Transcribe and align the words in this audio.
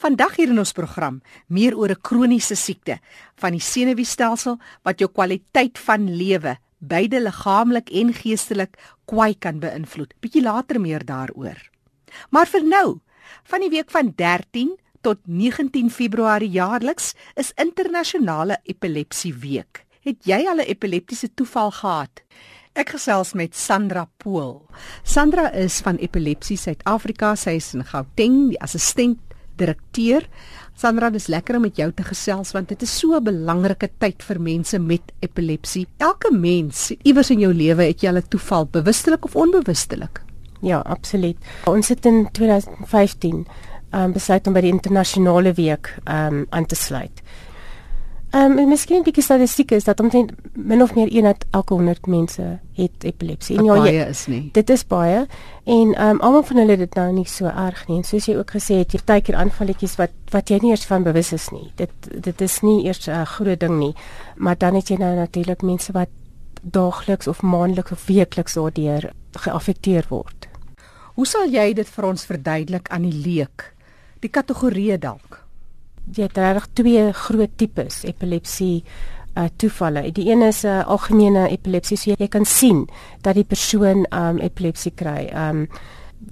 Vandag 0.00 0.36
hier 0.36 0.50
in 0.50 0.58
ons 0.58 0.72
program 0.72 1.20
meer 1.48 1.76
oor 1.76 1.90
'n 1.90 2.00
kroniese 2.00 2.56
siekte 2.56 2.98
van 3.36 3.52
die 3.52 3.60
senuweestelsel 3.60 4.58
wat 4.82 4.98
jou 4.98 5.10
kwaliteit 5.10 5.78
van 5.78 6.16
lewe, 6.16 6.56
beide 6.78 7.20
liggaamlik 7.20 7.90
en 7.90 8.12
geestelik, 8.12 8.76
kwai 9.06 9.34
kan 9.38 9.60
beïnvloed. 9.60 10.14
Bietjie 10.20 10.42
later 10.42 10.80
meer 10.80 11.04
daaroor. 11.04 11.70
Maar 12.30 12.46
vir 12.46 12.64
nou, 12.64 13.00
van 13.44 13.60
die 13.60 13.70
week 13.70 13.90
van 13.90 14.12
13 14.16 14.78
tot 15.00 15.18
19 15.26 15.90
Februarie 15.90 16.50
jaarliks 16.50 17.14
is 17.34 17.52
internasionale 17.56 18.58
epilepsie 18.64 19.34
week. 19.34 19.84
Het 20.02 20.24
jy 20.24 20.46
al 20.48 20.60
'n 20.60 20.68
epileptiese 20.68 21.34
toeval 21.34 21.70
gehad? 21.70 22.22
Ek 22.72 22.88
gesels 22.88 23.32
met 23.32 23.54
Sandra 23.56 24.08
Pool. 24.16 24.66
Sandra 25.02 25.50
is 25.52 25.80
van 25.80 25.96
Epilepsie 25.96 26.56
Suid-Afrika. 26.56 27.34
Sy 27.34 27.50
is 27.50 27.74
in 27.74 27.84
Gauteng, 27.84 28.48
die 28.48 28.60
assistent 28.60 29.18
direkteur. 29.62 30.26
Sandra, 30.78 31.10
dis 31.12 31.28
lekker 31.30 31.58
om 31.58 31.66
met 31.68 31.78
jou 31.78 31.88
te 31.94 32.04
gesels 32.06 32.52
want 32.56 32.72
dit 32.72 32.82
is 32.82 32.98
so 32.98 33.14
'n 33.14 33.24
belangrike 33.24 33.88
tyd 33.98 34.22
vir 34.22 34.40
mense 34.40 34.78
met 34.78 35.12
epilepsie. 35.20 35.86
Elke 35.98 36.32
mens 36.32 36.92
iewers 37.02 37.30
in 37.30 37.40
jou 37.40 37.52
lewe 37.52 37.84
het 37.84 38.02
jy 38.02 38.08
al 38.08 38.18
'n 38.18 38.28
toeval, 38.28 38.66
bewustelik 38.66 39.24
of 39.24 39.36
onbewustelik. 39.36 40.22
Ja, 40.62 40.78
absoluut. 40.78 41.36
Ons 41.66 41.88
het 41.88 42.06
in 42.06 42.28
2015 42.32 43.46
um, 43.92 44.12
besluit 44.12 44.46
om 44.46 44.52
by 44.52 44.60
die 44.60 44.72
internasionale 44.72 45.52
week 45.52 45.94
um, 46.06 46.46
aan 46.50 46.66
te 46.66 46.78
sluit. 46.78 47.22
Ehm 48.32 48.58
um, 48.58 48.68
miskien 48.68 49.00
'n 49.00 49.04
bietjie 49.04 49.22
statistiek 49.22 49.70
is 49.70 49.84
dat 49.84 50.00
omtrent 50.00 50.30
min 50.52 50.82
of 50.82 50.94
meer 50.94 51.08
1 51.12 51.26
uit 51.26 51.44
elke 51.50 51.74
100 51.74 52.06
mense 52.06 52.60
het 52.72 53.04
epilepsie. 53.04 53.58
En 53.58 53.64
ja, 53.64 53.74
baie 53.74 54.06
is 54.08 54.26
nie. 54.26 54.48
Dit 54.52 54.70
is 54.70 54.86
baie 54.86 55.26
en 55.64 55.92
ehm 55.94 56.08
um, 56.08 56.20
almal 56.20 56.42
van 56.42 56.56
hulle 56.56 56.70
het 56.70 56.78
dit 56.78 56.94
nou 56.94 57.12
nie 57.12 57.26
so 57.26 57.44
erg 57.44 57.88
nie. 57.88 57.96
En 57.96 58.04
soos 58.04 58.26
jy 58.26 58.36
ook 58.36 58.50
gesê 58.50 58.78
het, 58.80 58.92
jy 58.92 59.00
partykeer 59.04 59.36
aanvalletjies 59.36 59.96
wat 59.96 60.10
wat 60.30 60.48
jy 60.48 60.58
nie 60.62 60.70
eers 60.70 60.86
van 60.86 61.02
bewus 61.02 61.32
is 61.32 61.50
nie. 61.50 61.72
Dit 61.74 61.90
dit 62.22 62.40
is 62.40 62.60
nie 62.60 62.86
eers 62.86 63.06
'n 63.06 63.10
uh, 63.10 63.26
groot 63.26 63.60
ding 63.60 63.78
nie. 63.78 63.94
Maar 64.36 64.58
dan 64.58 64.74
het 64.74 64.88
jy 64.88 64.96
nou 64.96 65.14
natuurlik 65.16 65.62
mense 65.62 65.92
wat 65.92 66.08
daagliks 66.62 67.28
of 67.28 67.42
maandeliks 67.42 67.92
of 67.92 68.06
weekliks 68.06 68.54
daardeur 68.54 69.12
geaffekteer 69.32 70.06
word. 70.08 70.48
Hoe 71.14 71.26
sal 71.26 71.48
jy 71.48 71.72
dit 71.72 71.88
vir 71.88 72.04
ons 72.04 72.24
verduidelik 72.24 72.88
aan 72.88 73.02
die 73.02 73.20
leek? 73.24 73.74
Die 74.20 74.30
kategorieë 74.30 74.98
dalk 74.98 75.41
jy 76.10 76.22
het 76.22 76.36
reg 76.38 76.66
twee 76.74 77.12
groot 77.12 77.50
tipes 77.56 78.04
epilepsie 78.04 78.84
uh 79.36 79.48
toevalle. 79.56 80.12
Die 80.12 80.28
een 80.28 80.42
is 80.42 80.62
'n 80.62 80.66
uh, 80.66 80.86
algemene 80.86 81.48
epilepsie, 81.48 81.96
so 81.96 82.12
jy 82.18 82.28
kan 82.28 82.44
sien 82.44 82.88
dat 83.20 83.34
die 83.34 83.44
persoon 83.44 84.06
um 84.10 84.38
epilepsie 84.38 84.92
kry. 84.94 85.30
Um 85.34 85.68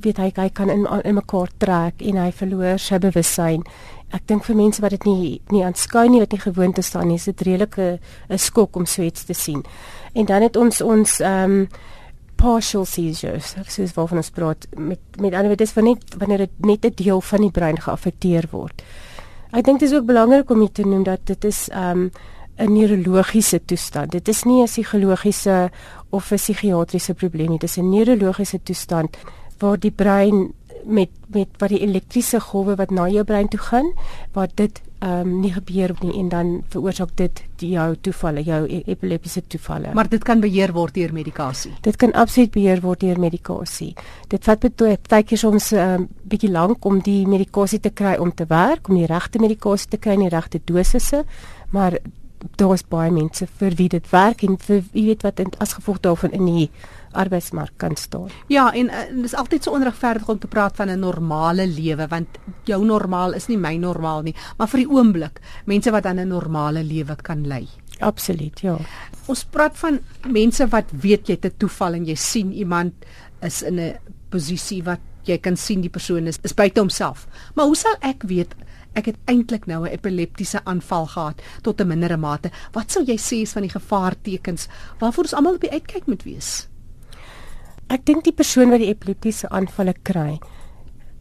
weet 0.02 0.16
hy 0.16 0.32
hy 0.34 0.48
kan 0.48 0.70
in 0.70 0.86
in 1.04 1.14
mekaar 1.14 1.48
trek 1.58 2.02
en 2.02 2.16
hy 2.16 2.30
verloor 2.32 2.78
sy 2.78 2.98
bewussyn. 2.98 3.64
Ek 4.10 4.26
dink 4.26 4.44
vir 4.44 4.56
mense 4.56 4.82
wat 4.82 4.90
dit 4.90 5.04
nie 5.04 5.40
nie 5.50 5.64
aanskou 5.64 6.08
nie, 6.08 6.20
wat 6.20 6.32
nie 6.32 6.40
gewoond 6.40 6.78
is 6.78 6.90
daaraan 6.90 7.08
nie, 7.08 7.16
is 7.16 7.24
dit 7.24 7.40
redelike 7.40 7.98
'n 8.28 8.38
skok 8.38 8.76
om 8.76 8.86
so 8.86 9.02
iets 9.02 9.24
te 9.24 9.34
sien. 9.34 9.64
En 10.14 10.24
dan 10.24 10.42
het 10.42 10.56
ons 10.56 10.80
ons 10.80 11.20
um 11.20 11.68
partial 12.36 12.84
seizures, 12.84 13.54
soos 13.68 13.92
waarvan 13.92 14.18
ons 14.18 14.30
praat 14.30 14.66
met 14.76 14.98
met 15.16 15.32
ander 15.32 15.50
woorde 15.52 15.64
dis 15.64 15.72
van 15.72 15.84
net 15.84 16.16
wanneer 16.18 16.38
dit 16.38 16.50
net 16.58 16.84
'n 16.84 16.94
deel 16.94 17.20
van 17.20 17.40
die 17.40 17.50
brein 17.50 17.80
geaffekteer 17.80 18.44
word. 18.50 18.82
Ek 19.50 19.64
dink 19.64 19.80
dit 19.80 19.88
is 19.90 19.96
ook 19.96 20.06
belangrik 20.06 20.50
om 20.50 20.62
te 20.72 20.86
noem 20.86 21.02
dat 21.02 21.20
dit 21.26 21.44
is 21.44 21.68
um 21.74 22.10
'n 22.60 22.72
neurologiese 22.72 23.60
toestand. 23.64 24.10
Dit 24.12 24.28
is 24.28 24.42
nie 24.44 24.62
'n 24.62 24.66
psigologiese 24.66 25.70
of 26.10 26.30
'n 26.30 26.36
psigiatriese 26.36 27.14
probleem 27.14 27.48
nie. 27.48 27.58
Dit 27.58 27.68
is 27.68 27.76
'n 27.76 27.88
neurologiese 27.88 28.60
toestand 28.62 29.16
waar 29.58 29.78
die 29.78 29.90
brein 29.90 30.52
met 30.84 31.10
met 31.30 31.48
wat 31.58 31.70
die 31.70 31.78
elektriese 31.78 32.40
golwe 32.40 32.74
wat 32.74 32.90
na 32.90 33.04
jou 33.08 33.22
brein 33.24 33.48
toe 33.48 33.60
gaan, 33.60 33.92
waar 34.34 34.48
dit 34.54 34.80
ehm 35.00 35.20
um, 35.20 35.40
nie 35.40 35.52
gebeur 35.52 35.94
nie 36.00 36.18
en 36.18 36.28
dan 36.28 36.48
veroorsaak 36.68 37.14
dit 37.16 37.42
die 37.56 37.70
jou 37.70 37.94
toevalle, 38.00 38.42
jou 38.42 38.66
e-, 38.68 38.82
epileptiese 38.86 39.42
toevalle. 39.46 39.94
Maar 39.94 40.08
dit 40.08 40.24
kan 40.24 40.40
beheer 40.40 40.72
word 40.72 40.94
deur 40.94 41.12
medikasie. 41.12 41.72
Dit 41.80 41.96
kan 41.96 42.12
absoluut 42.12 42.50
beheer 42.50 42.80
word 42.80 43.00
deur 43.00 43.20
medikasie. 43.20 43.94
Dit 44.28 44.44
vat 44.44 44.66
baie 45.08 45.22
keer 45.22 45.38
soms 45.38 45.72
'n 45.72 45.76
um, 45.76 46.08
bietjie 46.22 46.50
lank 46.50 46.84
om 46.84 47.00
die 47.00 47.26
medikasie 47.26 47.80
te 47.80 47.90
kry 47.90 48.16
om 48.16 48.34
te 48.34 48.44
werk, 48.48 48.88
om 48.88 48.94
die 48.94 49.06
regte 49.06 49.38
medikasie 49.38 49.88
te 49.88 49.96
kry 49.96 50.12
in 50.12 50.28
die 50.28 50.36
regte 50.36 50.60
dosisse, 50.64 51.24
maar 51.70 51.98
daar 52.56 52.74
is 52.74 52.84
baie 52.88 53.10
mense 53.10 53.46
vir 53.60 53.74
wie 53.76 53.88
dit 53.88 54.06
werk 54.10 54.42
en 54.42 54.56
vir 54.58 54.82
jy 54.92 55.04
weet 55.10 55.22
wat 55.22 55.40
as 55.60 55.74
gevolg 55.78 56.00
daarvan 56.00 56.32
in 56.32 56.46
die 56.46 56.70
arbeidsmark 57.12 57.72
kan 57.76 57.96
staan. 57.96 58.30
Ja, 58.46 58.68
en 58.72 58.86
dit 58.86 59.18
uh, 59.18 59.24
is 59.24 59.34
altyd 59.34 59.66
so 59.66 59.74
onregverdig 59.74 60.28
om 60.28 60.38
te 60.38 60.46
praat 60.46 60.76
van 60.76 60.90
'n 60.90 61.00
normale 61.00 61.66
lewe 61.66 62.06
want 62.08 62.38
jou 62.64 62.84
normaal 62.84 63.34
is 63.34 63.48
nie 63.48 63.58
my 63.58 63.76
normaal 63.76 64.22
nie, 64.22 64.34
maar 64.58 64.68
vir 64.68 64.78
die 64.78 64.90
oomblik 64.90 65.40
mense 65.64 65.90
wat 65.90 66.02
dan 66.02 66.20
'n 66.20 66.28
normale 66.28 66.84
lewe 66.84 67.16
kan 67.22 67.46
lei. 67.46 67.68
Absoluut, 67.98 68.60
ja. 68.60 68.78
Ons 69.26 69.44
praat 69.44 69.76
van 69.78 70.00
mense 70.28 70.68
wat 70.68 70.90
weet 70.90 71.28
jy 71.28 71.36
te 71.36 71.56
toeval 71.56 71.94
en 71.94 72.04
jy 72.04 72.14
sien 72.14 72.52
iemand 72.52 72.92
is 73.42 73.62
in 73.62 73.80
'n 73.80 73.98
posisie 74.30 74.82
wat 74.82 75.00
jy 75.24 75.38
kan 75.38 75.56
sien 75.56 75.80
die 75.80 75.90
persoon 75.90 76.26
is, 76.26 76.38
is 76.42 76.54
buite 76.54 76.80
homself. 76.80 77.26
Maar 77.54 77.66
hoe 77.66 77.76
sal 77.76 77.96
ek 78.00 78.22
weet 78.22 78.54
ek 78.92 79.06
het 79.06 79.16
eintlik 79.24 79.66
nou 79.66 79.84
'n 79.84 79.92
epileptiese 79.92 80.64
aanval 80.64 81.06
gehad 81.06 81.42
tot 81.62 81.80
'n 81.80 81.86
mindere 81.86 82.16
mate? 82.16 82.50
Wat 82.72 82.90
sou 82.90 83.04
jy 83.04 83.16
sê 83.16 83.42
is 83.42 83.52
van 83.52 83.62
die 83.62 83.70
gevaartekens 83.70 84.68
waarvoor 84.98 85.24
ons 85.24 85.34
almal 85.34 85.54
op 85.54 85.60
die 85.60 85.72
uitkyk 85.72 86.06
moet 86.06 86.22
wees? 86.22 86.68
Ek 87.88 88.04
dink 88.04 88.24
die 88.24 88.32
persoon 88.32 88.70
wat 88.70 88.78
die 88.78 88.88
epileptiese 88.88 89.48
aanvalle 89.48 89.94
kry, 90.02 90.38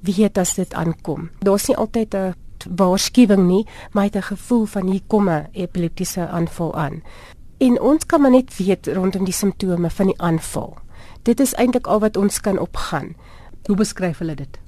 weet 0.06 0.38
as 0.38 0.56
dit 0.56 0.74
aankom. 0.74 1.29
Daar's 1.40 1.68
nie 1.68 1.78
altyd 1.78 2.16
'n 2.16 2.34
waarskuwing 2.68 3.47
nie, 3.47 3.66
maar 3.91 4.03
hy 4.03 4.09
het 4.13 4.16
'n 4.16 4.35
gevoel 4.35 4.66
van 4.66 4.88
hier 4.88 5.02
kom 5.08 5.29
'n 5.29 5.47
epileptiese 5.53 6.28
aanval 6.28 6.75
aan. 6.75 7.03
En 7.58 7.79
ons 7.81 8.06
kan 8.06 8.22
maar 8.22 8.31
net 8.31 8.58
weet 8.58 8.88
rondom 8.88 9.25
die 9.25 9.34
simptome 9.34 9.90
van 9.90 10.06
die 10.06 10.22
aanval. 10.22 10.78
Dit 11.24 11.40
is 11.40 11.53
eintlik 11.53 11.88
al 11.88 12.00
wat 12.00 12.18
ons 12.18 12.40
kan 12.40 12.59
opgaan. 12.59 13.16
Hoe 13.66 13.75
beskryf 13.75 14.18
hulle 14.18 14.35
dit? 14.35 14.59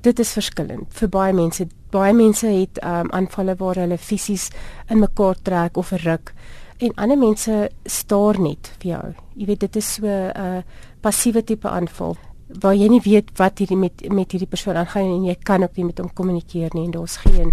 Dit 0.00 0.18
is 0.18 0.32
verskillend 0.32 0.94
vir 0.94 1.08
baie 1.08 1.32
mense. 1.32 1.66
Baie 1.92 2.14
mense 2.16 2.48
het 2.48 2.80
um, 2.80 3.10
aanvalle 3.12 3.54
waar 3.60 3.82
hulle 3.82 3.98
fisies 3.98 4.48
in 4.88 5.02
mekaar 5.02 5.36
trek 5.44 5.76
of 5.76 5.92
ruk 6.04 6.32
en 6.82 6.94
ander 6.96 7.18
mense 7.18 7.68
staar 7.84 8.40
net 8.40 8.72
vir 8.80 8.88
jou. 8.94 9.14
Jy 9.38 9.46
weet 9.46 9.60
dit 9.66 9.76
is 9.76 9.94
so 9.94 10.06
'n 10.06 10.32
uh, 10.36 10.62
passiewe 11.00 11.42
tipe 11.44 11.68
aanval 11.68 12.16
waar 12.60 12.74
jy 12.74 12.88
nie 12.88 13.00
weet 13.04 13.30
wat 13.38 13.58
hierdie 13.58 13.76
met 13.76 14.02
met 14.12 14.32
hierdie 14.32 14.48
persoon 14.48 14.76
aangaan 14.76 15.08
en 15.08 15.24
jy 15.24 15.36
kan 15.44 15.62
ook 15.62 15.76
nie 15.76 15.84
met 15.84 15.98
hom 15.98 16.12
kommunikeer 16.12 16.70
nie 16.74 16.84
en 16.84 16.90
daar's 16.90 17.16
geen 17.16 17.52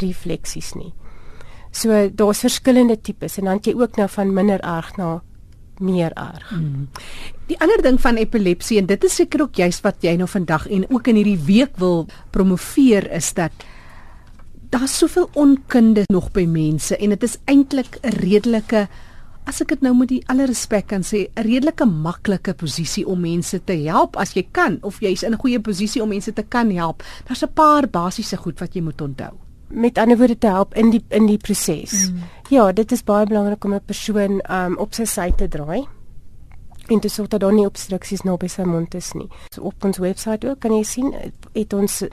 refleksies 0.00 0.74
nie. 0.74 0.92
So 1.70 2.08
daar's 2.08 2.40
verskillende 2.40 3.00
tipes 3.00 3.38
en 3.38 3.44
dan 3.44 3.60
jy 3.62 3.74
ook 3.74 3.96
nou 3.96 4.08
van 4.08 4.34
minder 4.34 4.60
erg 4.60 4.96
na 4.96 5.22
meer 5.80 6.12
erg. 6.14 6.48
Hmm. 6.48 6.88
Die 7.46 7.58
ander 7.60 7.82
ding 7.82 8.00
van 8.00 8.16
epilepsie 8.16 8.78
en 8.78 8.86
dit 8.86 9.04
is 9.04 9.14
seker 9.14 9.42
ook 9.42 9.54
juist 9.54 9.82
wat 9.82 9.96
jy 10.00 10.16
nou 10.16 10.28
vandag 10.28 10.68
en 10.68 10.86
ook 10.90 11.08
in 11.08 11.20
hierdie 11.20 11.40
week 11.46 11.76
wil 11.76 12.06
promoveer 12.30 13.10
is 13.12 13.32
dat 13.34 13.52
daar's 14.70 14.98
soveel 14.98 15.30
onkunde 15.34 16.02
nog 16.10 16.32
by 16.32 16.44
mense 16.44 16.96
en 16.96 17.14
dit 17.14 17.22
is 17.22 17.38
eintlik 17.44 17.98
'n 18.02 18.16
redelike 18.20 18.88
as 19.46 19.60
ek 19.62 19.68
dit 19.68 19.82
nou 19.86 19.94
met 19.94 20.10
die 20.10 20.22
alle 20.26 20.46
respek 20.50 20.88
kan 20.90 21.02
sê, 21.06 21.30
'n 21.30 21.42
redelike 21.46 21.86
maklike 21.86 22.54
posisie 22.54 23.06
om 23.06 23.20
mense 23.20 23.64
te 23.64 23.76
help 23.86 24.16
as 24.16 24.34
jy 24.34 24.46
kan 24.52 24.78
of 24.82 25.00
jy's 25.00 25.22
in 25.22 25.32
'n 25.32 25.38
goeie 25.38 25.60
posisie 25.60 26.02
om 26.02 26.08
mense 26.08 26.32
te 26.32 26.42
kan 26.42 26.70
help. 26.70 27.02
Daar's 27.26 27.42
'n 27.42 27.54
paar 27.54 27.86
basiese 27.88 28.36
goed 28.36 28.58
wat 28.58 28.74
jy 28.74 28.82
moet 28.82 29.00
onthou. 29.00 29.45
Met 29.68 29.98
ander 29.98 30.16
woorde 30.16 30.38
te 30.38 30.46
help 30.46 30.74
in 30.74 30.90
die 30.90 31.04
in 31.08 31.26
die 31.26 31.38
proses. 31.38 32.10
Mm. 32.10 32.22
Ja, 32.48 32.72
dit 32.72 32.92
is 32.92 33.04
baie 33.04 33.26
belangrik 33.26 33.64
om 33.64 33.74
'n 33.74 33.84
persoon 33.84 34.40
um 34.50 34.76
op 34.78 34.94
sy 34.94 35.04
sy 35.04 35.30
te 35.30 35.48
draai. 35.48 35.86
En 36.86 37.00
dit 37.00 37.12
sorg 37.12 37.28
dat 37.28 37.40
daar 37.40 37.52
nie 37.52 37.66
obstruksies 37.66 38.22
nou 38.22 38.36
by 38.36 38.46
sy 38.46 38.62
mond 38.62 38.94
is 38.94 39.12
nie. 39.12 39.28
So 39.50 39.62
op 39.62 39.84
ons 39.84 39.98
webwerf 39.98 40.44
ook 40.44 40.60
kan 40.60 40.72
jy 40.72 40.82
sien 40.82 41.14
het 41.52 41.72
ons 41.72 42.04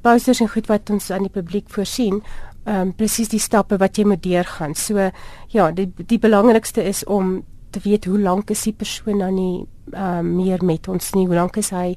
posters 0.00 0.40
en 0.40 0.48
goed 0.48 0.66
wat 0.66 0.90
ons 0.90 1.10
aan 1.10 1.22
die 1.22 1.32
publiek 1.32 1.68
voorsien 1.68 2.22
um, 2.64 2.92
presies 2.96 3.30
die 3.32 3.40
stappe 3.40 3.78
wat 3.80 3.98
jy 3.98 4.06
moet 4.08 4.22
deurgaan. 4.24 4.74
So 4.74 5.10
ja, 5.54 5.70
die 5.72 5.88
die 5.96 6.18
belangrikste 6.18 6.84
is 6.86 7.04
om 7.04 7.40
te 7.70 7.80
weet 7.84 8.08
hoe 8.10 8.18
lank 8.18 8.50
is 8.50 8.64
die 8.66 8.74
persoon 8.74 9.20
nou 9.22 9.30
nie 9.32 9.66
um, 9.94 10.34
meer 10.36 10.64
met 10.64 10.88
ons 10.88 11.12
nie. 11.14 11.26
Hoe 11.26 11.38
lank 11.38 11.56
is 11.60 11.70
hy 11.74 11.94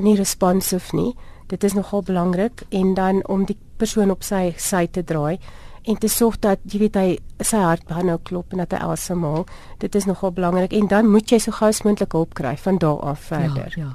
nie 0.00 0.16
responsive 0.16 0.96
nie? 0.96 1.12
Dit 1.50 1.64
is 1.64 1.74
nogal 1.76 2.04
belangrik 2.06 2.64
en 2.70 2.94
dan 2.94 3.20
om 3.28 3.44
die 3.46 3.58
persoon 3.82 4.14
op 4.14 4.24
sy 4.26 4.52
sy 4.56 4.86
te 4.86 5.04
draai 5.04 5.38
en 5.82 5.98
te 5.98 6.08
sorg 6.08 6.38
dat 6.42 6.62
jy 6.70 6.78
weet 6.84 6.96
hy 6.98 7.08
sy 7.42 7.58
hart 7.58 7.88
nou 8.06 8.18
klop 8.22 8.52
en 8.54 8.62
dat 8.62 8.76
hy 8.76 8.92
asemhaal. 8.94 9.46
Dit 9.82 9.96
is 9.98 10.06
nogal 10.06 10.30
belangrik 10.36 10.74
en 10.78 10.86
dan 10.86 11.10
moet 11.10 11.30
jy 11.30 11.40
so 11.42 11.54
gou 11.56 11.70
as 11.72 11.82
moontlik 11.82 12.14
hulp 12.14 12.36
kry 12.38 12.54
van 12.56 12.78
daar 12.78 13.00
af 13.12 13.26
verder. 13.32 13.74
Ja, 13.76 13.88
ja. 13.88 13.90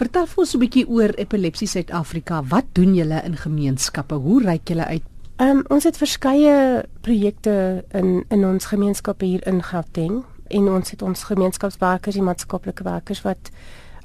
Vertel 0.00 0.26
vir 0.26 0.42
ons 0.42 0.54
'n 0.54 0.58
bietjie 0.58 0.88
oor 0.88 1.14
Epilepsie 1.14 1.68
Suid-Afrika. 1.68 2.42
Wat 2.48 2.64
doen 2.72 2.94
julle 2.94 3.22
in 3.24 3.36
gemeenskappe? 3.36 4.14
Hoe 4.14 4.42
reik 4.42 4.68
julle 4.68 4.84
uit 4.84 5.02
Ehm 5.40 5.56
um, 5.56 5.64
ons 5.68 5.84
het 5.84 5.96
verskeie 5.96 6.84
projekte 7.00 7.84
in 7.92 8.24
in 8.28 8.44
ons 8.44 8.66
gemeenskappe 8.66 9.24
hier 9.24 9.46
in 9.46 9.62
Gauteng 9.62 10.24
en 10.48 10.68
ons 10.68 10.90
het 10.90 11.02
ons 11.02 11.22
gemeenskapswerkers 11.24 12.16
en 12.16 12.24
maatskaplike 12.24 12.82
werkers 12.82 13.22
wat 13.22 13.50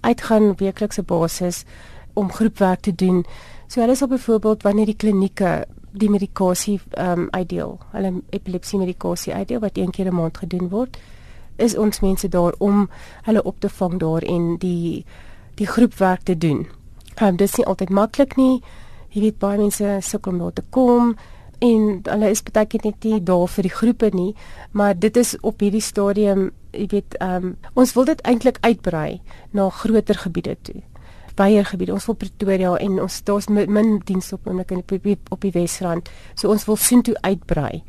uitgaan 0.01 0.49
op 0.49 0.59
weeklikse 0.59 1.03
basis 1.03 1.65
om 2.15 2.31
groepwerk 2.31 2.79
te 2.79 2.95
doen. 2.95 3.23
So 3.67 3.81
hulle 3.81 3.95
sal 3.95 4.07
byvoorbeeld 4.07 4.63
wanneer 4.63 4.85
die 4.85 4.95
klinieke 4.95 5.65
die 5.95 6.09
medikasie 6.11 6.79
ehm 6.91 7.25
um, 7.25 7.27
uitdeel, 7.31 7.77
hulle 7.91 8.11
epilepsie 8.35 8.79
medikasie 8.79 9.33
uitdeel 9.33 9.61
wat 9.63 9.77
een 9.77 9.91
keer 9.91 10.11
'n 10.11 10.15
maand 10.15 10.37
gedoen 10.37 10.69
word, 10.69 10.97
is 11.55 11.77
ons 11.77 11.99
mense 11.99 12.27
daar 12.27 12.53
om 12.57 12.89
hulle 13.23 13.43
op 13.43 13.59
te 13.59 13.69
vang 13.69 13.99
daar 13.99 14.21
en 14.21 14.57
die 14.57 15.05
die 15.55 15.67
groepwerk 15.67 16.23
te 16.23 16.37
doen. 16.37 16.67
Ehm 17.15 17.27
um, 17.27 17.35
dit 17.35 17.49
is 17.49 17.55
nie 17.55 17.65
altyd 17.65 17.89
maklik 17.89 18.35
nie. 18.35 18.61
Jy 19.09 19.21
weet 19.21 19.37
baie 19.39 19.57
mense 19.57 19.97
sukkel 20.01 20.31
om 20.31 20.39
daar 20.39 20.53
te 20.53 20.63
kom 20.69 21.15
en 21.59 22.01
hulle 22.03 22.29
is 22.29 22.43
baie 22.43 22.65
keer 22.65 22.81
net 22.83 23.03
nie 23.03 23.23
daar 23.23 23.47
vir 23.47 23.63
die 23.63 23.75
groepe 23.75 24.09
nie, 24.13 24.35
maar 24.71 24.99
dit 24.99 25.17
is 25.17 25.37
op 25.41 25.59
hierdie 25.59 25.81
stadium, 25.81 26.51
jy 26.71 26.87
weet, 26.87 27.15
ehm 27.17 27.45
um, 27.45 27.57
ons 27.73 27.93
wil 27.93 28.05
dit 28.05 28.21
eintlik 28.21 28.57
uitbrei 28.61 29.21
na 29.51 29.69
groter 29.69 30.15
gebiede 30.15 30.57
toe 30.61 30.81
baie 31.35 31.63
gebiede. 31.63 31.93
Ons 31.93 32.05
wil 32.05 32.15
Pretoria 32.15 32.75
en 32.77 32.99
ons 33.01 33.21
daar's 33.23 33.47
min, 33.47 33.71
min 33.71 34.01
dienste 34.05 34.35
op 34.35 34.47
oomblik 34.47 34.71
in 34.71 34.83
die, 34.87 35.17
op 35.29 35.41
die 35.41 35.51
Wesrand. 35.51 36.09
So 36.35 36.49
ons 36.49 36.65
wil 36.65 36.75
sien 36.75 37.01
toe 37.01 37.15
uitbrei. 37.21 37.83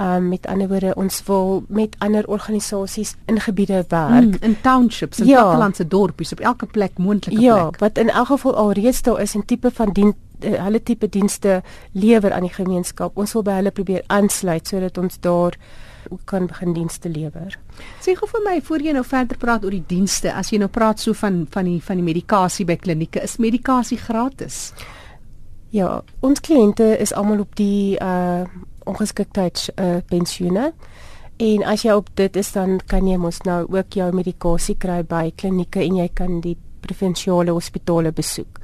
Um 0.00 0.28
met 0.28 0.46
ander 0.48 0.68
woorde, 0.68 0.94
ons 0.96 1.18
wil 1.26 1.64
met 1.68 1.96
ander 1.98 2.24
organisasies 2.26 3.14
in 3.28 3.40
gebiede 3.40 3.84
werk, 3.88 4.24
mm, 4.24 4.40
in 4.40 4.56
townships, 4.60 5.20
in 5.20 5.26
ja. 5.26 5.42
plattelandse 5.42 5.88
dorpies 5.88 6.32
op 6.32 6.40
elke 6.40 6.66
plek 6.66 6.96
moontlike 6.96 7.40
ja, 7.40 7.54
plek. 7.54 7.80
Ja, 7.80 7.86
wat 7.86 7.98
in 7.98 8.08
elk 8.08 8.26
geval 8.26 8.56
alreeds 8.56 9.02
daar 9.02 9.20
is 9.20 9.36
'n 9.36 9.44
tipe 9.44 9.70
van 9.70 9.92
dien 9.92 10.14
uh, 10.44 10.58
hulle 10.64 10.82
tipe 10.82 11.08
dienste 11.08 11.62
lewer 11.92 12.32
aan 12.32 12.46
die 12.46 12.54
gemeenskap. 12.54 13.18
Ons 13.18 13.34
wil 13.36 13.46
by 13.46 13.60
hulle 13.60 13.74
probeer 13.74 14.04
aansluit 14.06 14.68
sodat 14.68 14.98
ons 14.98 15.20
daar 15.20 15.58
kan 16.24 16.46
begin 16.46 16.72
dienste 16.72 17.08
lewer. 17.08 17.58
Sê 18.02 18.14
gou 18.18 18.28
vir 18.28 18.42
my 18.44 18.56
voor 18.64 18.82
jy 18.84 18.94
nou 18.96 19.04
verder 19.06 19.38
praat 19.38 19.64
oor 19.64 19.74
die 19.74 19.84
dienste, 19.88 20.32
as 20.34 20.50
jy 20.52 20.58
nou 20.62 20.70
praat 20.72 21.00
so 21.00 21.14
van 21.16 21.44
van 21.50 21.68
die 21.68 21.78
van 21.82 22.00
die 22.00 22.06
medikasie 22.06 22.66
by 22.68 22.76
klinieke, 22.76 23.22
is 23.22 23.38
medikasie 23.38 23.98
gratis? 24.00 24.72
Ja, 25.72 26.02
ons 26.20 26.42
kliënte 26.44 26.90
is 27.00 27.14
almal 27.16 27.46
op 27.46 27.56
die 27.56 27.96
uh 28.00 28.44
ongeskiktheids 28.82 29.70
uh 29.78 30.00
pensioene. 30.10 30.72
En 31.42 31.62
as 31.66 31.84
jy 31.86 31.94
op 31.96 32.10
dit 32.18 32.36
is 32.36 32.52
dan 32.52 32.80
kan 32.86 33.06
jy 33.08 33.16
mos 33.16 33.40
nou 33.46 33.64
ook 33.70 33.94
jou 33.94 34.10
medikasie 34.14 34.74
kry 34.78 35.00
by 35.06 35.30
klinieke 35.36 35.80
en 35.82 35.96
jy 36.02 36.08
kan 36.14 36.40
die 36.42 36.56
provinsiale 36.82 37.54
hospitale 37.54 38.12
besoek. 38.12 38.58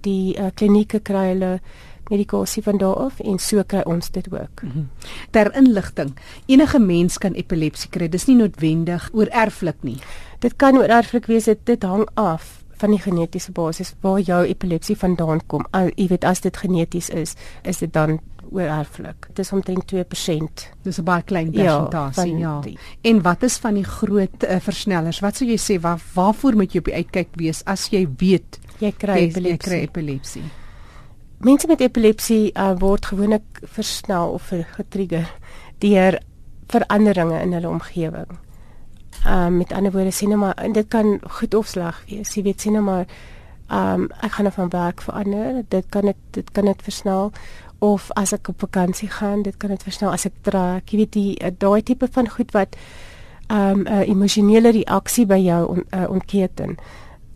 Die 0.00 0.36
uh, 0.38 0.50
klinieke 0.54 1.00
kry 1.00 1.26
hulle 1.32 1.60
medikasie 2.08 2.62
van 2.62 2.78
daar 2.80 2.94
af 2.94 3.20
en 3.20 3.38
so 3.38 3.62
kry 3.66 3.82
ons 3.84 4.10
dit 4.10 4.32
ook. 4.32 4.62
Mm 4.62 4.70
-hmm. 4.70 4.88
Ter 5.30 5.54
inligting, 5.56 6.16
enige 6.46 6.78
mens 6.78 7.18
kan 7.18 7.32
epilepsie 7.32 7.90
kry. 7.90 8.08
Dis 8.08 8.26
nie 8.26 8.36
noodwendig 8.36 9.10
oor 9.12 9.26
erflik 9.26 9.76
nie. 9.80 9.98
Dit 10.38 10.56
kan 10.56 10.76
oor 10.76 10.88
erflik 10.88 11.26
wees. 11.26 11.44
Dit, 11.44 11.58
dit 11.64 11.82
hang 11.82 12.08
af 12.14 12.64
van 12.78 12.90
die 12.90 13.00
genetiese 13.00 13.52
basis 13.52 13.94
waar 14.00 14.20
jou 14.20 14.46
epilepsie 14.46 14.96
vandaan 14.96 15.40
kom. 15.46 15.66
Al 15.70 15.90
jy 15.94 16.06
weet 16.06 16.24
as 16.24 16.40
dit 16.40 16.56
geneties 16.56 17.08
is, 17.08 17.34
is 17.62 17.78
dit 17.78 17.92
dan 17.92 18.20
oor 18.50 18.68
erflik. 18.68 19.26
Dit 19.28 19.38
is 19.38 19.52
omtrent 19.52 19.84
2%. 19.94 20.68
Dis 20.82 20.98
'n 20.98 21.04
baie 21.04 21.22
klein 21.22 21.50
persentasie, 21.50 22.36
ja. 22.38 22.60
ja. 22.64 22.72
En 23.00 23.22
wat 23.22 23.42
is 23.42 23.56
van 23.56 23.74
die 23.74 23.84
groot 23.84 24.44
uh, 24.44 24.56
versnellers? 24.60 25.20
Wat 25.20 25.36
sou 25.36 25.50
jy 25.50 25.58
sê 25.58 25.80
waar 25.80 26.00
waarvoor 26.14 26.56
moet 26.56 26.72
jy 26.72 26.78
op 26.78 26.84
die 26.84 26.94
uitkyk 26.94 27.28
wees 27.34 27.64
as 27.64 27.88
jy 27.90 28.08
weet 28.16 28.58
jy 28.80 28.92
kry 28.92 29.18
epilepsie? 29.28 29.50
Jy 29.50 29.58
kry 29.58 29.82
epilepsie 29.82 30.48
mense 31.38 31.66
met 31.70 31.80
epilepsie 31.80 32.50
uh, 32.54 32.72
word 32.78 33.06
gewoonlik 33.06 33.62
versnel 33.62 34.34
of 34.34 34.50
getrigger 34.74 35.30
deur 35.78 36.18
veranderinge 36.68 37.38
in 37.40 37.54
hulle 37.54 37.68
omgewing. 37.68 38.38
Ehm 39.24 39.46
um, 39.46 39.56
met 39.56 39.72
ander 39.72 39.92
woorde 39.92 40.10
sien 40.10 40.28
nou 40.28 40.40
maar 40.40 40.54
en 40.54 40.72
dit 40.72 40.88
kan 40.88 41.18
goed 41.38 41.54
of 41.54 41.66
sleg 41.66 42.02
wees. 42.08 42.34
Jy 42.34 42.42
weet 42.42 42.60
sien 42.60 42.72
nou 42.72 42.82
maar 42.84 43.06
ehm 43.68 44.02
um, 44.02 44.10
ek 44.20 44.32
gaan 44.32 44.44
nou 44.44 44.54
van 44.54 44.68
werk 44.68 45.02
verander. 45.02 45.62
Dit 45.68 45.86
kan 45.88 46.10
dit 46.10 46.16
dit 46.30 46.50
kan 46.50 46.64
dit 46.64 46.82
versnel 46.82 47.32
of 47.78 48.10
as 48.10 48.32
ek 48.32 48.48
op 48.48 48.60
vakansie 48.60 49.08
gaan, 49.08 49.42
dit 49.42 49.56
kan 49.56 49.70
dit 49.70 49.82
versnel 49.82 50.10
as 50.10 50.26
ek 50.26 50.42
trek. 50.42 50.90
Jy 50.90 50.98
weet 50.98 51.12
die 51.12 51.36
uh, 51.38 51.54
daai 51.58 51.82
tipe 51.82 52.08
van 52.10 52.28
goed 52.28 52.50
wat 52.52 52.76
ehm 53.46 53.70
um, 53.70 53.82
'n 53.86 54.10
emosionele 54.10 54.70
reaksie 54.70 55.26
by 55.26 55.38
jou 55.38 55.66
on, 55.68 55.84
uh, 55.94 56.10
ontketen 56.10 56.76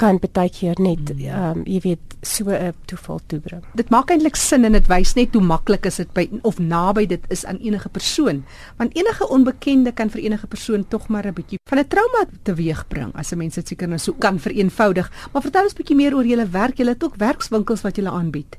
kan 0.02 0.18
baie 0.18 0.50
keer 0.50 0.78
net 0.82 1.12
hmm. 1.12 1.20
ehm 1.22 1.58
um, 1.58 1.62
jy 1.68 1.80
weet 1.84 2.16
so 2.26 2.50
'n 2.50 2.74
toeval 2.90 3.20
toebring. 3.30 3.62
Dit 3.78 3.90
maak 3.90 4.10
eintlik 4.10 4.36
sin 4.36 4.64
en 4.64 4.72
dit 4.72 4.86
wys 4.90 5.14
net 5.14 5.34
hoe 5.34 5.42
maklik 5.42 5.86
is 5.86 5.96
dit 5.96 6.12
by 6.14 6.28
of 6.42 6.58
naby 6.58 7.06
dit 7.06 7.22
is 7.30 7.44
aan 7.46 7.58
enige 7.62 7.88
persoon. 7.88 8.44
Want 8.78 8.96
enige 8.96 9.28
onbekende 9.28 9.92
kan 9.92 10.10
vir 10.10 10.22
enige 10.22 10.46
persoon 10.46 10.84
tog 10.88 11.08
maar 11.08 11.26
'n 11.26 11.34
bietjie 11.34 11.58
van 11.70 11.78
'n 11.78 11.88
trauma 11.88 12.26
teweegbring 12.42 13.14
as 13.14 13.32
'n 13.32 13.38
mens 13.38 13.54
dit 13.54 13.68
seker 13.68 13.88
nou 13.88 13.98
so 13.98 14.12
kan 14.12 14.38
vereenvoudig. 14.38 15.10
Maar 15.32 15.42
vertel 15.42 15.64
ons 15.64 15.78
bietjie 15.78 15.96
meer 15.96 16.14
oor 16.14 16.26
julle 16.26 16.48
werk. 16.48 16.76
Julle 16.76 16.90
het 16.90 17.04
ook 17.04 17.16
werkswinkels 17.16 17.82
wat 17.82 17.96
julle 17.96 18.10
aanbied. 18.10 18.58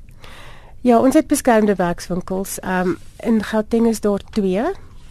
Ja, 0.80 0.98
ons 0.98 1.14
het 1.14 1.26
beskermde 1.26 1.74
werkswinkels. 1.74 2.60
Ehm 2.60 2.88
um, 2.88 2.98
in 3.20 3.42
Gauteng 3.42 3.86
is 3.86 4.00
daar 4.00 4.20
twee 4.30 4.64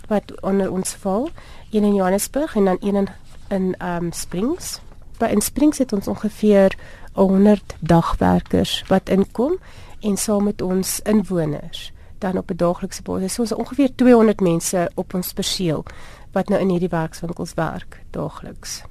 wat 0.07 0.41
onder 0.41 0.71
ons 0.71 0.93
val. 0.93 1.29
Een 1.71 1.83
in 1.83 1.95
Johannesburg 1.95 2.55
en 2.55 2.65
dan 2.65 2.77
een 2.81 2.95
in 2.95 3.07
in 3.49 3.75
ehm 3.77 4.03
um, 4.03 4.11
Springs 4.11 4.79
by 5.23 5.31
in 5.31 5.41
Springs 5.41 5.79
het 5.79 5.93
ons 5.95 6.07
ongeveer 6.11 6.75
100 7.15 7.75
dagwerkers 7.79 8.81
wat 8.89 9.09
inkom 9.13 9.57
en 10.03 10.17
saam 10.19 10.49
met 10.49 10.61
ons 10.61 10.99
inwoners 11.07 11.91
dan 12.23 12.37
op 12.37 12.51
'n 12.51 12.57
daaglikse 12.57 13.01
basis. 13.01 13.33
So 13.33 13.41
ons 13.41 13.53
ongeveer 13.53 13.95
200 13.95 14.39
mense 14.39 14.91
op 14.95 15.13
ons 15.13 15.33
perseel 15.33 15.85
wat 16.31 16.49
nou 16.49 16.61
in 16.61 16.69
hierdie 16.69 16.89
werkswinkels 16.89 17.53
werk 17.53 18.01
daagliks. 18.09 18.83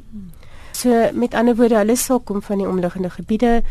So 0.73 1.11
met 1.13 1.35
ander 1.35 1.57
woorde, 1.57 1.77
hulle 1.77 1.97
sal 1.97 2.21
kom 2.21 2.43
van 2.43 2.59
die 2.59 2.69
omliggende 2.69 3.11
gebiede 3.11 3.63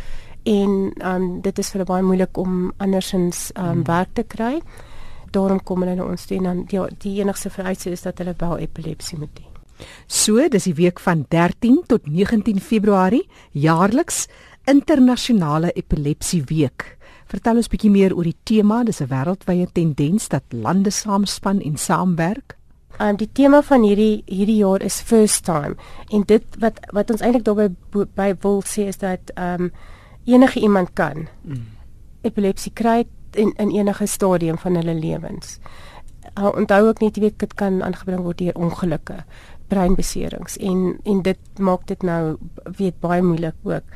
en 0.43 0.93
um, 1.05 1.41
dit 1.41 1.57
is 1.57 1.69
vir 1.69 1.79
hulle 1.79 1.91
baie 1.93 2.03
moeilik 2.03 2.37
om 2.37 2.73
andersins 2.77 3.51
um, 3.57 3.63
hmm. 3.63 3.83
werk 3.83 4.09
te 4.13 4.23
kry. 4.23 4.61
Daarom 5.31 5.63
kom 5.63 5.81
hulle 5.81 5.95
na 5.95 6.03
ons 6.03 6.25
toe 6.25 6.37
en 6.37 6.43
dan 6.43 6.63
die, 6.65 6.79
die 6.97 7.19
enigste 7.19 7.49
vereiste 7.49 7.89
is 7.89 8.01
dat 8.01 8.17
hulle 8.17 8.33
wel 8.37 8.57
epilepsie 8.57 9.19
moet 9.19 9.39
hê. 9.39 9.50
So, 10.07 10.47
dis 10.49 10.63
die 10.63 10.75
week 10.75 10.99
van 10.99 11.25
13 11.29 11.83
tot 11.87 12.07
19 12.07 12.59
Februarie, 12.59 13.27
jaarliks 13.51 14.27
internasionale 14.69 15.71
epilepsie 15.71 16.43
week. 16.49 16.97
Vertel 17.31 17.61
ons 17.61 17.69
bietjie 17.71 17.91
meer 17.91 18.15
oor 18.15 18.27
die 18.27 18.37
tema. 18.43 18.83
Dis 18.83 19.01
'n 19.01 19.07
wêreldwye 19.07 19.67
tendens 19.73 20.27
dat 20.27 20.43
lande 20.51 20.89
saamspan 20.91 21.61
en 21.61 21.77
saamwerk. 21.77 22.57
Um 22.99 23.15
die 23.15 23.29
tema 23.33 23.61
van 23.61 23.83
hierdie 23.83 24.23
hierdie 24.25 24.57
jaar 24.57 24.81
is 24.81 25.01
first 25.01 25.43
time. 25.43 25.75
En 26.09 26.23
dit 26.27 26.43
wat 26.59 26.79
wat 26.91 27.11
ons 27.11 27.21
eintlik 27.21 27.43
daarby 27.43 27.69
by 28.15 28.35
wil 28.41 28.61
sê 28.61 28.87
is 28.87 28.97
dat 28.97 29.31
um 29.37 29.71
enige 30.25 30.59
iemand 30.59 30.93
kan 30.93 31.27
mm. 31.43 31.65
epilepsie 32.21 32.71
kry 32.73 33.05
in 33.31 33.53
in 33.57 33.71
enige 33.71 34.05
stadium 34.05 34.57
van 34.57 34.75
hulle 34.75 34.93
lewens. 34.93 35.59
Uh, 36.38 36.51
onthou 36.55 36.88
ook 36.88 37.00
net 37.00 37.15
jy 37.15 37.21
weet 37.21 37.39
dit 37.39 37.53
kan 37.53 37.81
aangebring 37.83 38.21
word 38.21 38.38
deur 38.38 38.55
ongelukke 38.55 39.23
breinbeserings 39.71 40.57
en 40.57 40.97
en 41.03 41.21
dit 41.25 41.59
maak 41.59 41.87
dit 41.87 42.03
nou 42.03 42.35
weet 42.77 42.99
baie 42.99 43.23
moeilik 43.23 43.55
ook. 43.63 43.95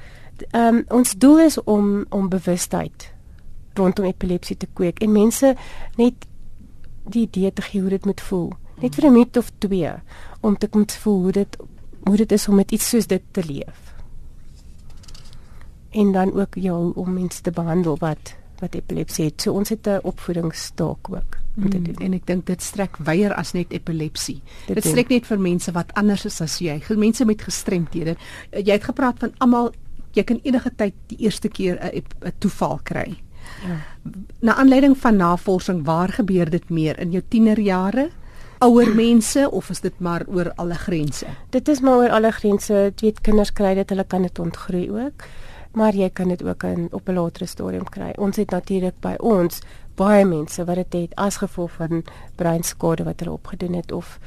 Ehm 0.51 0.75
um, 0.75 0.84
ons 1.00 1.15
doel 1.17 1.39
is 1.48 1.60
om 1.63 2.05
om 2.10 2.29
bewustheid 2.29 3.12
rondom 3.75 4.05
epilepsie 4.08 4.58
te 4.58 4.67
kweek 4.74 5.01
en 5.03 5.12
mense 5.12 5.55
net 6.00 6.27
die 7.12 7.25
idee 7.27 7.53
te 7.53 7.62
gee 7.62 7.82
hoe 7.82 7.89
dit 7.89 8.05
moet 8.05 8.22
voel. 8.22 8.51
Net 8.82 8.96
vir 8.96 9.05
'n 9.05 9.12
minuut 9.12 9.38
of 9.38 9.51
twee 9.58 9.91
om 10.41 10.58
te 10.58 10.67
kom 10.67 10.86
voel 10.89 11.22
hoe 11.22 11.32
dit 11.32 11.58
hoe 12.05 12.17
dit 12.17 12.32
is 12.32 12.48
om 12.48 12.55
met 12.55 12.72
iets 12.72 12.89
soos 12.89 13.08
dit 13.08 13.22
te 13.32 13.44
leef. 13.46 13.94
En 15.89 16.12
dan 16.12 16.34
ook 16.34 16.55
jou 16.55 16.94
om 16.96 17.13
mense 17.13 17.41
te 17.41 17.51
behandel 17.51 17.98
wat 17.98 18.36
wat 18.60 18.75
epilepsie 18.75 19.25
het. 19.25 19.41
So 19.41 19.53
ons 19.53 19.70
het 19.70 19.88
'n 19.88 20.00
opvoedingsstaak 20.03 21.10
ook. 21.10 21.45
Mm, 21.56 21.96
en 22.04 22.14
ek 22.18 22.26
dink 22.28 22.46
dit 22.46 22.62
strek 22.62 22.98
wyer 23.08 23.34
as 23.34 23.54
net 23.56 23.72
epilepsie. 23.72 24.42
Dit, 24.68 24.76
dit 24.76 24.86
strek 24.86 25.10
net 25.10 25.28
vir 25.30 25.40
mense 25.40 25.72
wat 25.72 25.94
anders 25.96 26.26
is 26.26 26.42
as 26.44 26.58
jy, 26.60 26.82
mense 27.00 27.26
met 27.26 27.42
gestremthede. 27.42 28.18
Jy 28.52 28.72
het 28.72 28.84
gepraat 28.84 29.20
van 29.20 29.32
almal 29.40 29.72
jy 30.16 30.24
kan 30.24 30.40
enige 30.44 30.72
tyd 30.76 30.94
die 31.08 31.18
eerste 31.28 31.50
keer 31.50 31.80
'n 31.80 32.32
toeval 32.40 32.80
kry. 32.84 33.16
Ja. 33.68 33.78
Na 34.40 34.56
aanleiding 34.56 34.98
van 34.98 35.18
navorsing, 35.18 35.86
waar 35.86 36.10
gebeur 36.10 36.50
dit 36.50 36.70
meer 36.70 37.00
in 37.00 37.12
jou 37.12 37.24
tienerjare? 37.30 38.10
ouer 38.60 38.96
mense 38.96 39.52
of 39.52 39.70
is 39.70 39.82
dit 39.82 40.00
maar 40.00 40.24
oor 40.28 40.52
alle 40.56 40.76
grense? 40.76 41.26
Dit 41.50 41.68
is 41.68 41.82
maar 41.82 41.98
oor 41.98 42.10
alle 42.10 42.32
grense. 42.32 42.74
Jy 42.74 43.02
weet 43.02 43.22
kinders 43.22 43.54
kry 43.54 43.74
dit, 43.76 43.90
hulle 43.90 44.06
kan 44.08 44.22
dit 44.22 44.40
ontgroei 44.40 44.90
ook 44.92 45.28
maar 45.76 45.96
jy 45.96 46.10
kan 46.10 46.32
dit 46.32 46.44
ook 46.44 46.64
in 46.64 46.88
op 46.92 47.10
'n 47.10 47.14
latere 47.14 47.46
stadium 47.46 47.84
kry. 47.84 48.14
Ons 48.18 48.36
het 48.36 48.50
natuurlik 48.50 49.00
by 49.00 49.16
ons 49.20 49.60
baie 49.96 50.25
mense 50.25 50.66
wat 50.66 50.75
dit 50.75 50.94
het, 50.94 51.02
het 51.02 51.16
as 51.16 51.38
gevolg 51.38 51.72
van 51.72 52.04
breinskade 52.36 53.04
wat 53.04 53.20
hulle 53.20 53.32
opgedoen 53.32 53.74
het 53.74 53.92
of 53.92 54.20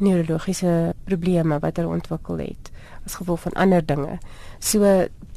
neurologiese 0.00 0.94
probleme 1.04 1.58
wat 1.58 1.76
hulle 1.76 1.92
ontwikkel 1.92 2.38
het 2.38 2.70
as 3.04 3.14
gevolg 3.14 3.40
van 3.40 3.52
ander 3.52 3.86
dinge. 3.86 4.18
So 4.58 4.84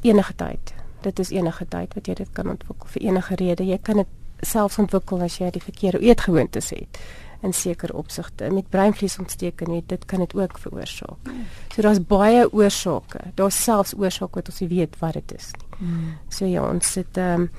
enige 0.02 0.36
tyd. 0.36 0.74
Dit 1.02 1.20
is 1.20 1.30
enige 1.30 1.68
tyd 1.68 1.94
wat 1.94 2.08
jy 2.08 2.13
dit 2.13 2.32
kan 2.36 2.50
ontwikkel 2.50 2.88
vir 2.96 3.02
enige 3.10 3.36
rede. 3.36 3.68
Jy 3.68 3.80
kan 3.82 4.04
dit 4.04 4.48
selfs 4.48 4.80
ontwikkel 4.80 5.24
as 5.24 5.38
jy 5.40 5.52
die 5.56 5.63
verkeerde 5.63 6.02
eetgewoontes 6.04 6.72
het 6.75 7.00
in 7.44 7.54
sekere 7.54 7.96
opsigte. 8.00 8.50
Met 8.52 8.70
breinvliesontsteking 8.72 9.75
het 9.75 9.90
dit 9.90 10.06
kan 10.06 10.20
dit 10.24 10.36
ook 10.36 10.58
veroorsaak. 10.58 11.32
So 11.75 11.82
daar's 11.82 12.00
baie 12.08 12.48
oorsake. 12.54 13.20
Daar's 13.36 13.63
selfs 13.63 13.96
oorsake 13.98 14.40
wat 14.40 14.52
ons 14.52 14.60
nie 14.63 14.70
weet 14.72 15.00
wat 15.00 15.20
dit 15.20 15.34
is 15.36 15.52
nie. 15.60 15.72
Hmm. 15.78 16.18
So 16.30 16.48
ja, 16.48 16.63
ons 16.70 16.92
sit 16.92 17.20
ehm 17.20 17.48
um, 17.48 17.50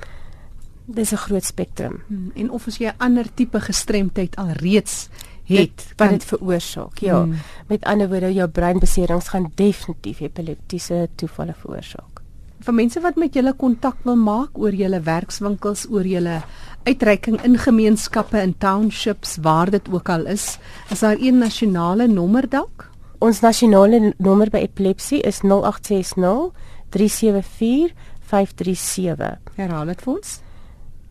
dis 0.85 1.12
'n 1.12 1.17
groot 1.17 1.45
spektrum. 1.45 2.03
Hmm. 2.07 2.31
En 2.35 2.50
of 2.50 2.67
as 2.67 2.76
jy 2.76 2.87
'n 2.87 2.99
ander 2.99 3.35
tipe 3.35 3.61
gestremdheid 3.61 4.37
alreeds 4.37 5.09
het 5.45 5.93
wat 5.97 6.11
dit 6.11 6.25
veroorsaak. 6.25 6.99
Ja. 6.99 7.23
Hmm. 7.23 7.35
Met 7.67 7.85
ander 7.85 8.09
woorde, 8.09 8.33
jou 8.33 8.49
breinbeserings 8.49 9.29
gaan 9.29 9.53
definitief 9.55 10.21
epileptiese 10.21 11.09
toevalle 11.14 11.55
veroorsaak. 11.55 12.23
Vir 12.64 12.75
mense 12.75 13.00
wat 13.00 13.17
met 13.17 13.35
julle 13.35 13.53
kontak 13.53 13.97
wil 14.03 14.17
maak 14.17 14.59
oor 14.59 14.73
julle 14.73 15.00
werkswinkels, 15.00 15.87
oor 15.91 16.07
julle 16.07 16.43
uitreiking 16.85 17.43
in 17.45 17.59
gemeenskappe 17.59 18.38
en 18.38 18.55
townships 18.59 19.37
waar 19.45 19.71
dit 19.71 19.88
ook 19.93 20.09
al 20.09 20.26
is, 20.26 20.59
is 20.91 21.00
daar 21.00 21.17
'n 21.19 21.38
nasionale 21.38 22.07
nommer 22.07 22.49
dalk? 22.49 22.91
Ons 23.19 23.41
nasionale 23.41 24.14
nommer 24.19 24.50
by 24.50 24.59
epilepsie 24.59 25.21
is 25.21 25.43
0860 25.43 26.53
374 26.91 27.93
537. 28.21 29.38
Herhaal 29.57 29.87
dit 29.87 30.03
vir 30.03 30.14
ons. 30.14 30.44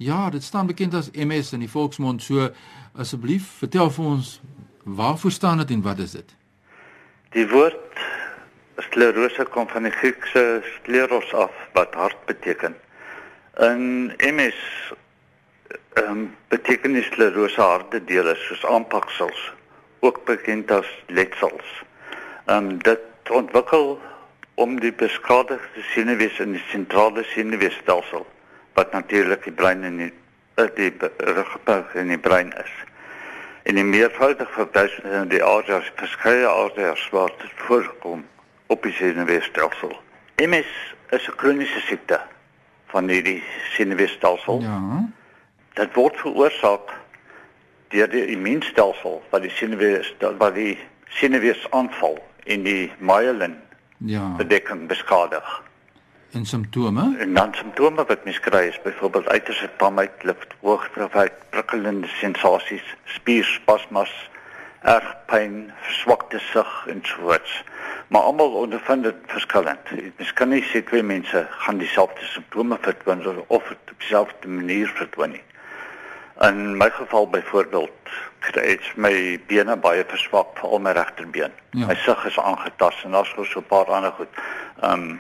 Ja, 0.03 0.27
dit 0.29 0.43
staan 0.43 0.67
bekend 0.67 0.99
as 0.99 1.13
MS 1.15 1.53
in 1.55 1.63
die 1.63 1.71
volksmond. 1.71 2.27
So 2.27 2.51
asseblief, 2.99 3.47
vertel 3.63 3.87
vir 3.95 4.11
ons 4.17 4.35
waarvoor 4.83 5.31
staan 5.31 5.63
dit 5.63 5.71
en 5.77 5.87
wat 5.87 6.03
is 6.03 6.19
dit? 6.19 6.37
Die 7.39 7.47
woord 7.47 8.03
sklerose 8.91 9.47
kom 9.55 9.71
van 9.71 9.87
die 9.87 9.95
Griekse 9.95 10.59
skleros 10.75 11.31
af 11.31 11.55
wat 11.71 11.95
hart 11.95 12.19
beteken. 12.27 12.75
In 13.63 14.11
MS 14.19 14.59
ehm 15.99 16.11
um, 16.11 16.35
beteken 16.47 16.93
die 16.93 17.03
sklerose 17.03 17.61
harde 17.61 17.99
dele 18.05 18.35
soos 18.35 18.65
aanpaksels 18.65 19.53
ook 19.99 20.23
bekend 20.25 20.71
as 20.71 20.87
letsels. 21.07 21.67
Ehm 22.45 22.57
um, 22.57 22.77
dit 22.83 23.29
ontwikkel 23.29 23.99
om 24.55 24.79
die 24.79 24.93
beskadigde 24.93 25.83
senuwees 25.93 26.39
in 26.39 26.55
die 26.57 26.63
sentrale 26.71 27.23
senuweestelsel 27.23 28.25
wat 28.73 28.91
natuurlik 28.91 29.43
die 29.43 29.55
brein 29.61 29.83
en 29.83 29.97
die 29.97 30.13
eh, 30.55 30.69
die 30.75 30.93
ruggenmerg 31.17 31.93
in 31.95 32.07
die 32.15 32.21
brein 32.29 32.53
is. 32.63 32.73
In 33.63 33.75
die 33.75 33.83
meervoudige 33.83 34.51
verduising 34.51 35.11
in 35.21 35.29
die 35.35 35.43
areas 35.43 35.91
verskeie 35.95 36.47
areas 36.47 37.09
waar 37.11 37.31
dit 37.43 37.63
voorkom 37.67 38.25
op 38.67 38.83
die 38.83 38.93
senuweestelsel. 38.93 39.95
MS 40.35 40.73
is 41.09 41.27
'n 41.27 41.35
kroniese 41.35 41.79
siekte 41.79 42.19
van 42.87 43.05
die 43.05 43.43
senuweestelsel. 43.75 44.61
Ja 44.61 45.17
dit 45.73 45.93
word 45.93 46.17
veroorsaak 46.17 46.93
deur 47.89 48.09
die 48.09 48.25
immuunstelsel 48.35 49.21
wat 49.29 49.41
die 49.41 49.53
senuwees 49.57 50.13
wat 50.19 50.53
die 50.55 50.77
senuwees 51.19 51.65
aanval 51.71 52.19
en 52.45 52.63
die 52.63 52.91
myelin 52.99 53.57
ja 53.97 54.27
bedekking 54.37 54.87
beskadig. 54.87 55.61
En 56.31 56.45
simptome? 56.45 57.17
En 57.19 57.33
dan 57.33 57.53
simptome 57.53 58.05
wat 58.05 58.23
mens 58.23 58.39
kry 58.39 58.67
is 58.67 58.81
byvoorbeeld 58.81 59.27
uiterste 59.27 59.69
pamheid, 59.77 60.11
hoogtevheid, 60.59 61.33
prikkelende 61.49 62.07
sensasies, 62.07 62.95
spierspasmas, 63.05 64.29
erg 64.81 65.15
pyn, 65.25 65.71
swakte 65.81 66.39
sig 66.39 66.85
en 66.87 67.01
so 67.03 67.21
voort. 67.21 67.63
Maar 68.07 68.21
almal 68.21 68.51
ondervind 68.51 69.03
dit 69.03 69.15
verskillend. 69.27 69.91
Mens 70.17 70.33
kan 70.33 70.49
nie 70.49 70.63
sê 70.63 70.83
twee 70.85 71.03
mense 71.03 71.47
gaan 71.49 71.77
dieselfde 71.77 72.25
simptome 72.25 72.77
vertoon 72.81 73.25
of 73.47 73.71
op 73.71 73.93
dieselfde 73.97 74.47
manier 74.47 74.87
vertoon 74.95 75.29
nie. 75.29 75.43
In 76.39 76.77
my 76.77 76.89
geval 76.89 77.27
byvoorbeeld 77.29 77.91
ek 78.55 78.85
my 78.95 79.39
bene 79.47 79.75
baie 79.75 80.05
verswak, 80.07 80.53
veral 80.59 80.79
my 80.79 80.93
regterbeen. 80.95 81.51
Ja. 81.75 81.89
My 81.89 81.95
sig 81.95 82.25
is 82.25 82.39
aangetast 82.39 83.03
en 83.03 83.11
daar's 83.11 83.33
nog 83.35 83.45
so 83.47 83.59
'n 83.59 83.67
paar 83.67 83.85
ander 83.85 84.11
goed. 84.11 84.29
Ehm 84.81 84.93
um, 84.93 85.19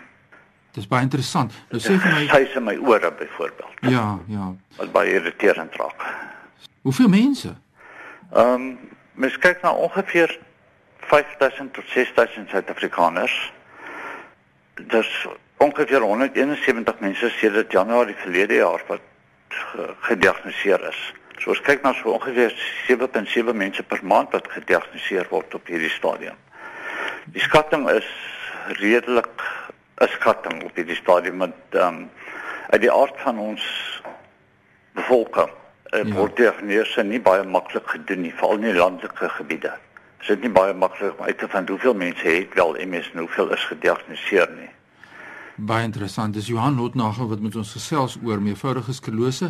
Dis 0.71 0.87
baie 0.87 1.01
interessant. 1.01 1.53
Nou 1.69 1.81
sê 1.81 1.97
vir 1.97 2.13
my 2.13 2.27
hy's 2.27 2.55
in 2.55 2.63
my 2.63 2.77
ore 2.77 3.11
byvoorbeeld. 3.11 3.73
Ja, 3.79 4.19
ja. 4.27 4.53
Wat 4.77 4.91
baie 4.91 5.13
irriterend 5.13 5.75
raak. 5.75 6.05
Hoeveel 6.81 7.09
mense? 7.09 7.55
Ehm 8.33 8.53
um, 8.53 8.79
mens 9.13 9.37
kyk 9.37 9.61
na 9.61 9.71
ongeveer 9.71 10.39
5000 10.99 11.73
tot 11.73 11.83
6000 11.87 12.49
Suid-Afrikaners. 12.49 13.51
Dis 14.73 15.27
ongeveer 15.57 16.01
171 16.01 16.99
mense 16.99 17.29
sedert 17.29 17.71
Januarie 17.71 18.15
verlede 18.15 18.53
jaar 18.53 18.83
wat 18.87 19.01
gediagnoseer 20.07 20.87
is. 20.89 20.99
So 21.39 21.53
ons 21.53 21.61
kyk 21.63 21.83
na 21.83 21.93
so 21.93 22.11
ongeveer 22.11 22.51
7.7 22.87 23.55
mense 23.55 23.83
per 23.83 24.01
maand 24.03 24.33
wat 24.35 24.49
gediagnoseer 24.51 25.29
word 25.31 25.55
op 25.55 25.67
hierdie 25.71 25.91
stadium. 25.93 26.35
Die 27.33 27.41
skatting 27.41 27.87
is 27.89 28.07
redelik 28.81 29.31
'n 30.01 30.07
skatting 30.07 30.63
op 30.63 30.75
hierdie 30.75 30.99
stadium 30.99 31.37
met 31.37 31.55
ehm 31.69 31.87
um, 31.87 32.09
uit 32.69 32.81
die 32.81 32.91
aard 32.91 33.17
van 33.17 33.39
ons 33.39 33.63
bevolking 34.93 35.49
uh, 35.49 36.03
ja. 36.03 36.15
word 36.15 36.35
diagnose 36.37 37.03
nie 37.03 37.21
baie 37.21 37.43
maklik 37.43 37.87
gedoen 37.87 38.21
nie, 38.21 38.33
veral 38.33 38.61
in 38.61 38.77
landelike 38.77 39.29
gebiede. 39.29 39.73
Dit 40.19 40.37
is 40.37 40.43
nie 40.43 40.51
baie 40.53 40.73
maklik 40.73 41.17
om 41.17 41.25
uit 41.25 41.37
te 41.37 41.47
vind 41.47 41.69
hoeveel 41.69 41.95
mense 41.95 42.27
het 42.27 42.53
wel 42.53 42.75
MS 42.85 43.11
en 43.13 43.23
hoeveel 43.25 43.53
is 43.55 43.65
gediagnoseer 43.71 44.51
nie. 44.57 44.69
Baie 45.59 45.83
interessant. 45.83 46.33
Dis 46.33 46.47
Johan 46.47 46.75
Notnagel 46.75 47.27
wat 47.27 47.41
met 47.43 47.55
ons 47.59 47.71
gesels 47.75 48.13
oor 48.23 48.39
meevoudige 48.39 48.93
sklerose. 48.93 49.49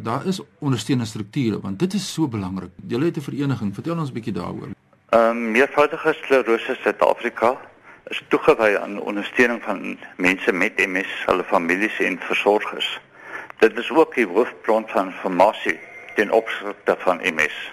Daar 0.00 0.24
is 0.26 0.40
ondersteunende 0.58 1.08
strukture 1.10 1.60
want 1.60 1.78
dit 1.78 1.94
is 1.94 2.06
so 2.12 2.28
belangrik. 2.28 2.70
Julle 2.88 3.04
het 3.04 3.16
'n 3.16 3.20
vereniging. 3.20 3.74
Vertel 3.74 3.98
ons 3.98 4.10
'n 4.10 4.12
bietjie 4.12 4.32
daaroor. 4.32 4.68
Ehm 5.08 5.30
um, 5.30 5.50
meevoudige 5.50 6.14
sklerose 6.22 6.76
Suid-Afrika 6.82 7.60
is 8.08 8.22
toegewy 8.28 8.76
aan 8.76 9.00
ondersteuning 9.00 9.62
van 9.62 9.98
mense 10.16 10.52
met 10.52 10.76
MS, 10.76 11.10
hulle 11.26 11.44
families 11.44 12.00
en 12.00 12.18
versorgers. 12.18 13.00
Dit 13.58 13.78
is 13.78 13.90
ook 13.90 14.14
die 14.14 14.26
hoofbron 14.26 14.84
van 14.88 15.06
informasie 15.06 15.78
ten 16.14 16.30
opsigte 16.30 16.96
van 16.98 17.16
MS. 17.16 17.72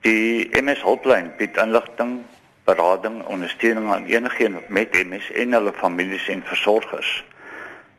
Die 0.00 0.48
MS 0.62 0.82
hulplyn 0.82 1.32
bied 1.38 1.56
inligting 1.56 2.24
berading 2.74 3.26
ondersteuning 3.26 3.92
aan 3.92 4.04
enigiemand 4.04 4.68
met 4.68 4.92
MS 4.92 5.32
en 5.32 5.52
hulle 5.52 5.72
families 5.72 6.28
en 6.28 6.42
versorgers. 6.44 7.24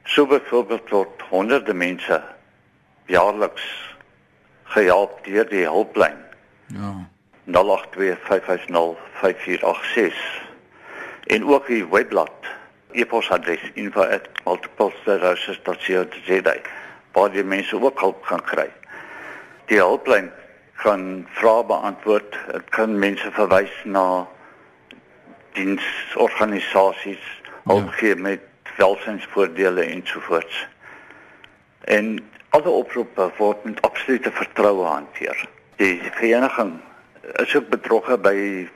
So 0.03 0.27
byvoorbeeld 0.27 0.89
word 0.89 1.21
honderde 1.29 1.73
mense 1.73 2.23
jaarliks 3.05 3.95
gehelp 4.63 5.25
deur 5.25 5.49
die 5.49 5.65
hulplyn. 5.65 6.17
Ja. 6.67 7.07
0825505486. 7.43 7.47
En 11.23 11.45
ook 11.45 11.67
die 11.67 11.87
webblad 11.87 12.31
e-posadres 12.91 13.71
info@multiplesclerosis.co.za 13.73 16.55
waar 17.11 17.31
die 17.31 17.43
mense 17.43 17.81
ook 17.81 17.99
hulp 17.99 18.25
kan 18.25 18.41
kry. 18.41 18.71
Die 19.65 19.77
hulplyn 19.77 20.31
kan 20.81 21.27
vrae 21.37 21.65
beantwoord, 21.65 22.37
dit 22.51 22.69
kan 22.69 22.99
mense 22.99 23.31
verwys 23.31 23.71
na 23.83 24.27
diensorganisasies 25.53 27.41
hulp 27.63 27.89
ja. 27.89 27.97
gee 27.97 28.15
met 28.15 28.41
welsynsvoordele 28.77 29.83
ensovoorts. 29.83 30.67
En 31.81 32.19
alle 32.49 32.69
oproepe 32.69 33.31
word 33.37 33.63
met 33.63 33.81
absolute 33.81 34.31
vertroue 34.31 34.85
hanteer. 34.85 35.47
Die 35.75 36.01
vereniging 36.11 36.79
is 37.41 37.55
ook 37.55 37.69
betrokke 37.69 38.17
by 38.17 38.67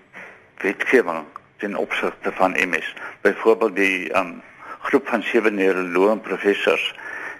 wetgewing 0.61 1.25
ten 1.57 1.75
opsigte 1.75 2.31
van 2.31 2.51
MS. 2.51 2.93
Byvoorbeeld 3.21 3.75
die 3.75 4.17
um, 4.17 4.41
groep 4.81 5.07
van 5.07 5.23
sewe 5.23 5.49
neuroloë 5.51 6.17
professors 6.25 6.93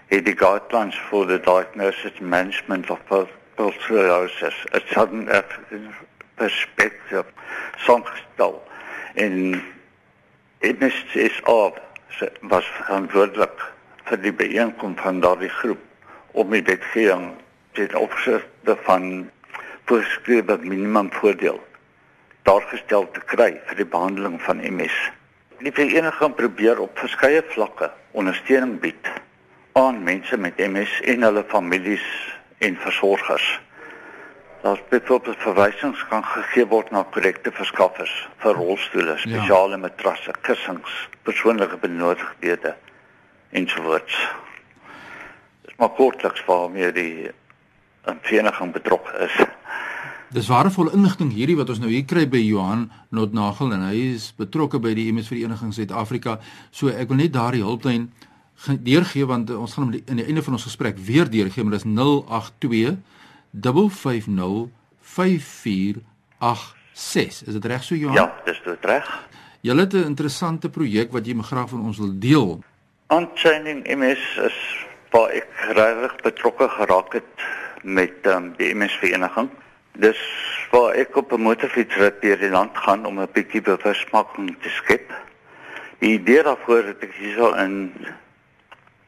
het 0.08 0.26
die 0.26 0.38
guidelines 0.38 0.98
for 1.10 1.28
the 1.28 1.40
diagnosis 1.40 2.14
and 2.20 2.30
management 2.30 2.90
of 2.90 3.00
multiple 3.10 3.72
sclerosis 3.80 4.66
a 4.74 4.80
sudden 4.94 5.28
perspective 6.36 7.26
saamgestel 7.78 8.67
en 9.18 9.64
MS 10.62 10.98
is 11.14 11.42
op 11.44 11.82
was 12.42 12.66
verantwoordelik 12.80 13.64
vir 14.10 14.22
die 14.22 14.34
byeenkom 14.34 14.94
van 15.02 15.22
daardie 15.26 15.50
groep 15.50 15.82
om 16.38 16.54
die 16.54 16.62
wetgewing 16.64 17.32
ten 17.78 17.96
opsigte 17.98 18.78
van 18.86 19.30
voorskrewe 19.90 20.58
minimum 20.62 21.10
voordeel 21.18 21.58
daargestel 22.48 23.10
te 23.12 23.24
kry 23.28 23.50
vir 23.68 23.82
die 23.82 23.90
behandeling 23.90 24.38
van 24.46 24.62
MS. 24.64 24.96
Die 25.66 25.74
vereniging 25.74 26.36
probeer 26.38 26.80
op 26.80 27.00
verskeie 27.02 27.42
vlakke 27.56 27.90
ondersteuning 28.14 28.78
bied 28.84 29.10
aan 29.78 30.04
mense 30.06 30.38
met 30.38 30.62
MS 30.62 30.94
en 31.10 31.26
hulle 31.26 31.44
families 31.50 32.06
en 32.64 32.78
versorgers. 32.86 33.48
Daar's 34.62 34.82
byvoorbeeld 34.90 35.38
verwysings 35.38 36.06
kan 36.10 36.24
gegee 36.24 36.66
word 36.68 36.90
na 36.92 37.04
korrekte 37.04 37.52
verskaffers 37.54 38.14
vir 38.42 38.58
rolstoele, 38.58 39.14
ja. 39.14 39.18
spesiale 39.18 39.78
ja. 39.78 39.84
matrasse, 39.86 40.34
kussings, 40.42 41.10
persoonlike 41.24 41.78
benodigdhede 41.78 42.76
ensovoorts. 43.50 44.18
Dis 45.66 45.76
maar 45.78 45.90
kortliks 45.90 46.46
waarmee 46.46 46.92
die 46.92 47.32
vereniging 48.22 48.74
betrokke 48.74 49.14
is. 49.28 49.38
Dis 50.34 50.50
waardevolle 50.52 50.92
inligting 50.92 51.30
hierdie 51.32 51.56
wat 51.56 51.70
ons 51.72 51.80
nou 51.80 51.90
hier 51.92 52.04
kry 52.04 52.26
by 52.28 52.42
Johan 52.44 52.90
Notnagel 53.16 53.72
en 53.78 53.86
hy 53.88 54.10
is 54.16 54.34
betrokke 54.36 54.82
by 54.84 54.92
die 54.98 55.06
MS 55.14 55.30
Vereniging 55.32 55.72
Suid-Afrika. 55.76 56.40
So 56.72 56.92
ek 56.92 57.14
wil 57.14 57.22
net 57.22 57.36
daardie 57.38 57.64
hulplyn 57.64 58.10
deurgee 58.84 59.28
want 59.30 59.54
ons 59.56 59.78
gaan 59.78 59.86
hom 59.86 59.94
in 59.96 60.20
die 60.20 60.26
einde 60.28 60.44
van 60.44 60.58
ons 60.58 60.66
gesprek 60.68 61.00
weer 61.00 61.30
deurgee, 61.32 61.64
maar 61.64 61.78
dis 61.78 61.88
082 61.88 62.98
550 63.62 64.70
5486. 65.02 67.48
Is 67.48 67.54
dit 67.54 67.66
reg 67.66 67.84
so 67.84 67.96
Johan? 67.96 68.16
Ja, 68.16 68.34
dis 68.46 68.62
dit 68.64 68.86
reg. 68.86 69.28
Jy 69.62 69.76
het 69.76 69.94
'n 69.94 70.06
interessante 70.06 70.70
projek 70.70 71.12
wat 71.12 71.26
jy 71.26 71.34
me 71.34 71.44
graag 71.44 71.70
van 71.70 71.82
ons 71.82 71.98
wil 71.98 72.20
deel. 72.20 72.64
Unchaining 73.08 73.88
MS 73.88 74.38
is 74.38 74.86
waar 75.10 75.30
ek 75.30 75.48
regtig 75.72 76.16
betrokke 76.22 76.70
geraak 76.70 77.14
het 77.14 77.24
met 77.84 78.26
um, 78.26 78.54
die 78.58 78.76
MS 78.76 78.98
Vereniging. 79.00 79.50
Dis 79.92 80.20
waar 80.72 80.94
ek 80.94 81.16
op 81.16 81.32
'n 81.32 81.42
motorfiets 81.42 81.96
ry 81.96 82.12
deur 82.22 82.38
die 82.38 82.50
land 82.50 82.78
gaan 82.78 83.06
om 83.06 83.20
'n 83.20 83.30
bietjie 83.34 83.62
bewusmaking 83.62 84.56
te 84.62 84.70
skep. 84.70 85.14
Die 86.00 86.20
idee 86.20 86.44
daarvoor 86.44 86.84
het 86.84 87.04
ek 87.04 87.14
hierso 87.14 87.54
in 87.54 87.94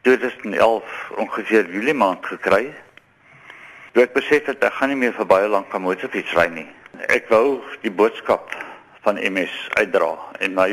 2011 0.01 1.11
ongeveer 1.17 1.71
Julie 1.71 1.93
maand 1.93 2.25
gekry. 2.25 2.73
Toe 3.93 4.03
ek 4.05 4.11
besef 4.13 4.45
het 4.45 4.61
ek 4.61 4.75
gaan 4.77 4.91
nie 4.93 4.99
meer 5.01 5.15
vir 5.17 5.25
baie 5.25 5.47
lank 5.49 5.71
aan 5.73 5.81
motorfiets 5.81 6.33
ry 6.37 6.45
nie. 6.53 6.67
Ek 7.09 7.25
wou 7.33 7.61
die 7.81 7.89
boodskap 7.89 8.51
van 9.01 9.17
MS 9.17 9.55
uitdra 9.79 10.11
en 10.45 10.53
my 10.53 10.69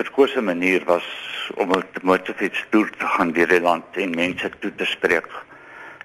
verkose 0.00 0.42
manier 0.42 0.82
was 0.88 1.06
om 1.62 1.70
die 1.76 2.02
motorfiets 2.02 2.64
toer 2.74 2.90
te 2.98 3.06
gaan 3.14 3.30
deur 3.36 3.52
die 3.52 3.62
land 3.62 4.00
en 4.02 4.16
mense 4.18 4.50
toe 4.58 4.72
te 4.74 4.88
spreek 4.90 5.28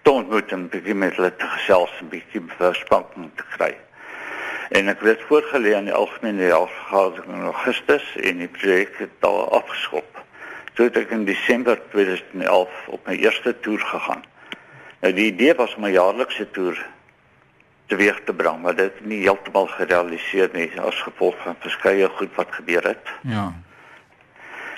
te 0.06 0.14
ontmoet 0.14 0.54
en 0.54 0.68
begin 0.70 1.02
met 1.02 1.16
hulle 1.18 1.32
te 1.42 1.48
gesels 1.56 1.94
en 2.04 2.12
bietjie 2.12 2.44
verspanning 2.60 3.32
te 3.40 3.48
kry. 3.56 3.72
En 4.78 4.94
ek 4.94 5.02
het 5.08 5.26
voorgelê 5.26 5.74
aan 5.74 5.90
die 5.90 5.98
algemene 5.98 6.52
vergadering 6.52 7.34
in 7.40 7.48
Augustus 7.50 8.06
en 8.22 8.46
die 8.46 8.52
projek 8.60 8.94
het 9.02 9.18
daar 9.26 9.50
afgeskop. 9.58 10.22
Toe 10.78 10.92
het 10.92 11.02
ek 11.02 11.18
in 11.18 11.26
Desember 11.26 11.82
2011 11.96 12.78
op 12.94 13.10
my 13.10 13.18
eerste 13.18 13.58
toer 13.66 13.82
gegaan. 13.82 14.22
Nou 15.06 15.14
die 15.14 15.28
idee 15.30 15.54
was 15.54 15.76
om 15.76 15.86
'n 15.86 15.92
jaarlikse 15.92 16.52
toer 16.52 16.86
teweeg 17.86 18.22
te 18.26 18.34
bring, 18.34 18.62
maar 18.62 18.76
dit 18.76 18.94
het 18.94 19.06
nie 19.06 19.20
heeltemal 19.22 19.68
gerealiseer 19.68 20.50
nie 20.54 20.82
as 20.82 21.02
gevolg 21.02 21.36
van 21.44 21.56
verskeie 21.60 22.10
goed 22.10 22.36
wat 22.36 22.48
gebeur 22.50 22.84
het. 22.84 23.06
Ja. 23.22 23.54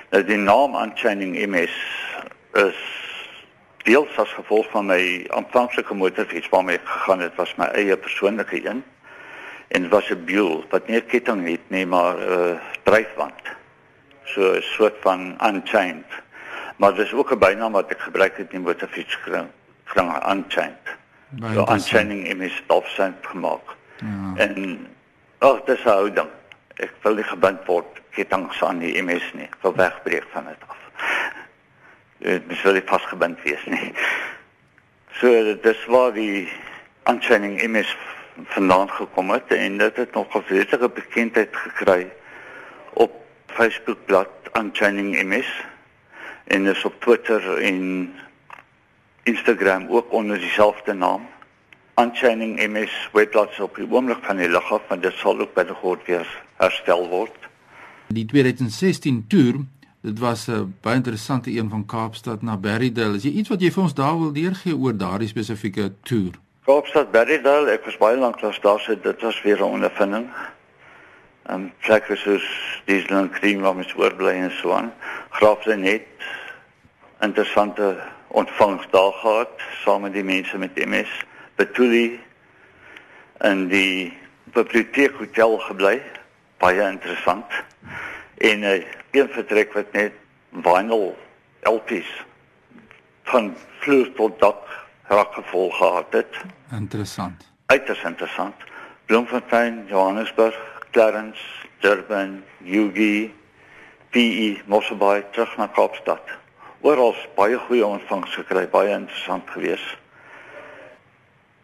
Nou 0.09 0.23
die 0.23 0.37
naam 0.37 0.75
Unchaining 0.75 1.37
MS 1.47 1.75
is 2.53 2.79
deels 3.77 4.17
as 4.17 4.33
gevolg 4.33 4.67
van 4.69 4.85
my 4.85 5.27
aanvanklike 5.29 5.93
motorfiets 5.93 6.49
waarmee 6.49 6.75
ek 6.75 6.87
gegaan 6.87 7.23
het 7.23 7.35
was 7.35 7.55
my 7.55 7.65
eie 7.65 7.97
persoonlike 7.97 8.59
een 8.65 8.83
en 9.67 9.81
dit 9.81 9.91
was 9.91 10.09
'n 10.11 10.25
Buell 10.25 10.63
wat 10.69 10.87
nie 10.87 10.97
'n 10.97 11.05
ketting 11.05 11.47
het 11.47 11.69
nie 11.69 11.85
maar 11.85 12.15
'n 12.17 12.31
uh, 12.31 12.59
dryfwand 12.83 13.41
so 14.23 14.55
'n 14.55 14.61
soort 14.61 14.95
van 15.01 15.37
unchained 15.43 16.11
maar 16.75 16.95
dis 16.95 17.13
ook 17.13 17.31
'n 17.31 17.39
bynaam 17.39 17.71
wat 17.71 17.91
ek 17.91 17.99
gebruik 17.99 18.37
het 18.37 18.51
in 18.51 18.61
motorfiets 18.61 19.19
kring 19.19 19.47
kring 19.87 20.11
unchained 20.23 20.97
so 21.53 21.65
unchaining 21.67 22.25
in 22.27 22.37
my 22.37 22.49
stofsand 22.49 23.15
gemaak. 23.21 23.75
Ja. 23.99 24.45
en 24.45 24.87
ag 25.39 25.63
dis 25.65 25.83
hou 25.83 26.11
dan 26.13 26.29
ek 26.77 26.93
wil 27.01 27.17
nie 27.17 27.25
gebind 27.25 27.65
word 27.65 28.01
kettings 28.13 28.61
aan 28.63 28.79
die 28.79 28.93
MS 29.01 29.25
nie. 29.33 29.47
Ek 29.49 29.57
wil 29.61 29.75
wegbreek 29.77 30.25
van 30.33 30.45
dit 30.49 30.67
af. 30.67 30.77
Dit 32.21 32.51
uh, 32.51 32.59
sou 32.61 32.73
pas 32.81 33.05
gebind 33.09 33.41
wees 33.45 33.65
nie. 33.65 33.91
So 35.17 35.55
dis 35.61 35.85
waar 35.89 36.13
die 36.13 36.47
aansynning 37.09 37.57
MS 37.65 37.95
vandaan 38.53 38.89
gekom 38.93 39.33
het 39.33 39.53
en 39.53 39.77
dit 39.81 39.97
het 39.97 40.13
nog 40.13 40.31
geweldige 40.31 40.89
bekendheid 40.89 41.55
gekry 41.55 42.11
op 42.93 43.13
Facebook 43.47 44.05
bladsy 44.05 44.53
aansynning 44.57 45.17
MS 45.17 45.49
en 46.53 46.65
is 46.65 46.85
op 46.85 47.01
Twitter 47.01 47.57
en 47.57 48.13
Instagram 49.27 49.87
ook 49.89 50.11
onder 50.11 50.39
dieselfde 50.39 50.93
naam. 50.93 51.27
Aansynning 51.93 52.59
MS 52.61 53.09
webbladsy 53.13 53.61
op 53.61 53.75
die 53.75 53.87
oomblik 53.89 54.23
van 54.25 54.37
die 54.37 54.49
lig 54.49 54.71
af 54.71 54.81
want 54.87 55.01
dit 55.01 55.13
sal 55.21 55.39
ook 55.39 55.53
binnekort 55.53 56.05
weer 56.05 56.27
herstel 56.61 57.07
word. 57.09 57.49
Die 58.07 58.25
2016 58.25 59.25
toer 59.27 59.65
Dit 60.01 60.19
was 60.19 60.47
'n 60.47 60.75
baie 60.81 60.95
interessante 60.95 61.51
een 61.51 61.69
van 61.69 61.85
Kaapstad 61.85 62.41
na 62.41 62.57
Berrydale. 62.57 63.15
Is 63.15 63.23
jy 63.23 63.31
iets 63.31 63.49
wat 63.49 63.61
jy 63.61 63.71
vir 63.71 63.83
ons 63.83 63.93
daar 63.93 64.19
wil 64.19 64.31
deurgee 64.33 64.75
oor 64.75 64.97
daardie 64.97 65.27
spesifieke 65.27 65.93
toer? 66.03 66.33
Kaapstad 66.65 67.11
Berrydale, 67.11 67.71
ek 67.71 67.85
was 67.85 67.97
baie 67.97 68.17
lank 68.17 68.41
lank 68.41 68.61
daar, 68.61 68.79
so 68.79 68.95
dit 69.01 69.21
was 69.21 69.41
weer 69.41 69.57
'n 69.57 69.63
ondervinding. 69.63 70.29
Ehm 71.43 71.55
um, 71.55 71.71
plekke 71.79 72.15
soos 72.15 72.45
Disneyland 72.85 73.31
Cream 73.31 73.61
waar 73.61 73.75
mens 73.75 73.95
oorbly 73.95 74.31
en 74.31 74.51
so 74.51 74.71
aan. 74.71 74.93
Graaflyn 75.29 75.83
het 75.83 76.07
interessante 77.21 77.97
ontvangs 78.27 78.87
daar 78.91 79.13
gehad 79.13 79.49
saam 79.83 80.01
met 80.01 80.13
die 80.13 80.23
mense 80.23 80.57
met 80.57 80.75
MS. 80.75 81.11
Betuli 81.55 82.19
en 83.37 83.67
die 83.67 84.13
biblioteek 84.43 85.15
hotel 85.17 85.57
gebly. 85.57 86.01
Baie 86.57 86.81
interessant. 86.89 87.45
En 88.37 88.63
uh, 88.63 88.83
een 89.11 89.29
vertrek 89.29 89.73
wat 89.73 89.91
net 89.91 90.13
vinyl 90.51 91.15
LP's 91.61 92.09
van 93.23 93.55
vloer 93.79 94.11
tot 94.13 94.39
dak 94.39 94.63
raak 95.07 95.33
gevol 95.33 95.69
gehad 95.71 96.13
het. 96.13 96.41
Interessant. 96.71 97.47
Uiters 97.65 98.03
interessant. 98.03 98.55
Bloemfontein, 99.05 99.85
Johannesburg, 99.87 100.55
Clarence, 100.91 101.41
Durban, 101.79 102.43
Ugie, 102.63 103.33
PE, 104.09 104.61
Mosselbaai 104.65 105.23
terug 105.31 105.57
na 105.57 105.67
Kaapstad. 105.67 106.21
Oral 106.81 107.15
baie 107.35 107.57
goeie 107.57 107.85
ontvangs 107.85 108.35
gekry, 108.37 108.67
baie 108.69 108.93
interessant 108.93 109.49
geweest. 109.49 109.97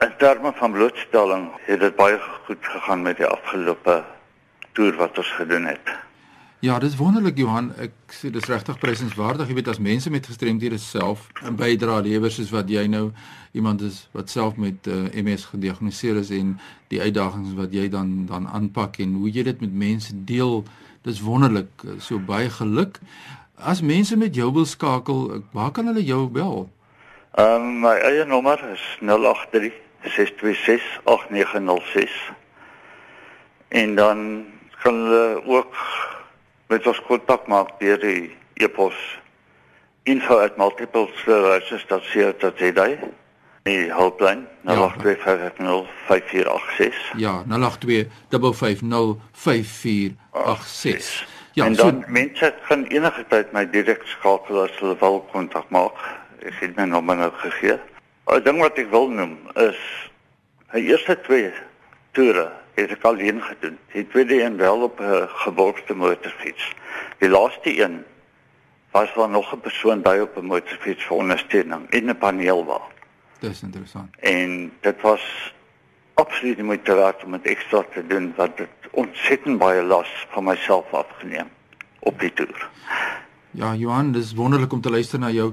In 0.02 0.14
terme 0.18 0.52
van 0.58 0.72
blootstelling 0.72 1.52
het 1.68 1.80
dit 1.80 1.96
baie 1.96 2.18
goed 2.48 2.66
gegaan 2.66 3.06
met 3.06 3.18
die 3.22 3.28
afgelope 3.30 4.02
toer 4.74 4.98
wat 4.98 5.18
ons 5.18 5.30
gedoen 5.38 5.70
het. 5.70 5.94
Ja, 6.64 6.80
dis 6.80 6.96
wonderlik 6.96 7.38
Johan. 7.38 7.74
Ek 7.76 7.92
sê 8.16 8.30
dis 8.32 8.46
regtig 8.48 8.78
prysenswaardig. 8.80 9.50
Jy 9.52 9.56
weet 9.58 9.70
as 9.74 9.82
mense 9.84 10.10
met 10.10 10.28
gestremdhede 10.28 10.78
self 10.80 11.28
'n 11.44 11.58
bydrae 11.60 12.02
lewer 12.02 12.32
soos 12.32 12.54
wat 12.56 12.70
jy 12.70 12.86
nou 12.88 13.12
iemand 13.52 13.82
is 13.82 14.08
wat 14.12 14.30
self 14.30 14.56
met 14.56 14.88
uh, 14.88 15.06
eh, 15.12 15.24
MS 15.24 15.46
gediagnoseer 15.52 16.16
is 16.16 16.30
en 16.30 16.60
die 16.88 17.02
uitdagings 17.02 17.54
wat 17.54 17.74
jy 17.74 17.90
dan 17.90 18.26
dan 18.26 18.48
aanpak 18.48 18.98
en 18.98 19.14
hoe 19.14 19.30
jy 19.30 19.44
dit 19.44 19.60
met 19.62 19.74
mense 19.74 20.24
deel, 20.24 20.64
dis 21.02 21.20
wonderlik. 21.20 21.84
So 22.00 22.20
baie 22.20 22.50
geluk. 22.50 23.00
As 23.64 23.82
mense 23.82 24.18
met 24.18 24.36
jou 24.36 24.54
wil 24.54 24.66
skakel, 24.66 25.42
waar 25.52 25.72
kan 25.72 25.86
hulle 25.86 26.04
jou 26.04 26.28
bel? 26.28 26.70
Ehm 27.34 27.56
um, 27.56 27.80
my 27.80 27.96
eie 27.96 28.26
nommer 28.26 28.60
is 28.74 28.98
083 29.00 29.72
626 30.04 30.82
8906. 31.04 32.32
En 33.68 33.96
dan 33.96 34.46
kan 34.84 34.94
hulle 34.94 35.42
ook 35.46 35.76
met 36.68 36.88
ons 36.88 37.02
kontak 37.08 37.48
maak 37.48 37.70
deur 37.80 38.00
die 38.00 38.36
e-pos 38.54 38.94
info 40.04 40.38
at 40.44 40.58
multiple 40.58 41.08
sclerosis 41.16 41.86
sê 41.88 42.38
dat 42.40 42.60
jy 42.60 42.72
daai 42.76 42.98
die 43.64 43.94
hulplyn 43.94 44.48
na 44.62 44.74
Ja. 44.74 44.92
0825055486. 44.92 44.98
Ja, 47.18 47.44
082 47.48 48.08
5505486. 48.30 51.26
Ja, 51.54 51.66
en 51.66 51.76
so 51.76 51.84
dan 51.84 52.04
mense 52.08 52.54
kan 52.68 52.86
enige 52.90 53.26
tyd 53.30 53.52
my 53.54 53.66
direk 53.70 54.02
skakel 54.10 54.64
as 54.64 54.74
hulle 54.80 54.96
wil 55.00 55.20
kontak 55.32 55.70
maak. 55.70 56.00
Ek 56.42 56.56
het 56.64 56.76
my 56.76 56.88
nommer 56.90 57.16
nou 57.20 57.32
gegee. 57.44 57.78
'n 58.26 58.44
Ding 58.44 58.60
wat 58.62 58.78
ek 58.78 58.90
wil 58.90 59.10
noem 59.10 59.38
is 59.62 59.80
die 60.74 60.90
eerste 60.90 61.20
twee 61.22 61.52
toere 62.18 62.50
het 62.74 62.92
ek 62.92 63.06
alleen 63.06 63.42
gedoen. 63.42 63.78
Die 63.94 64.08
tweede 64.08 64.42
een 64.42 64.58
wel 64.58 64.82
op 64.82 65.00
'n 65.00 65.28
geborgde 65.46 65.94
motorfiets. 65.94 66.74
Die 67.20 67.30
laaste 67.30 67.78
een 67.84 68.04
was 68.92 69.14
daar 69.14 69.30
nog 69.30 69.54
'n 69.54 69.60
persoon 69.60 70.02
by 70.02 70.18
op 70.22 70.38
'n 70.38 70.46
motorfiets 70.46 71.04
vir 71.04 71.18
ondersteuning 71.18 71.90
en 71.90 72.10
'n 72.10 72.18
paneel 72.18 72.66
was. 72.66 72.90
dis 73.40 73.62
interessant. 73.62 74.16
En 74.20 74.72
dit 74.82 75.02
was 75.02 75.54
absoluut 76.14 76.58
nie 76.58 76.66
moeite 76.66 76.96
werd 76.96 77.24
om 77.24 77.32
dit 77.32 77.46
ekstra 77.46 77.84
te 77.94 78.08
doen 78.08 78.34
want 78.36 78.58
dit 78.58 78.70
ontsettend 78.94 79.60
baie 79.60 79.84
las 79.84 80.10
van 80.34 80.44
myself 80.44 80.94
afgeneem 80.94 81.50
op 82.00 82.20
die 82.20 82.32
toer. 82.34 82.70
Ja, 83.52 83.76
Johan, 83.76 84.12
dis 84.12 84.34
wonderlik 84.34 84.74
om 84.74 84.82
te 84.82 84.90
luister 84.90 85.20
na 85.20 85.30
jou. 85.34 85.52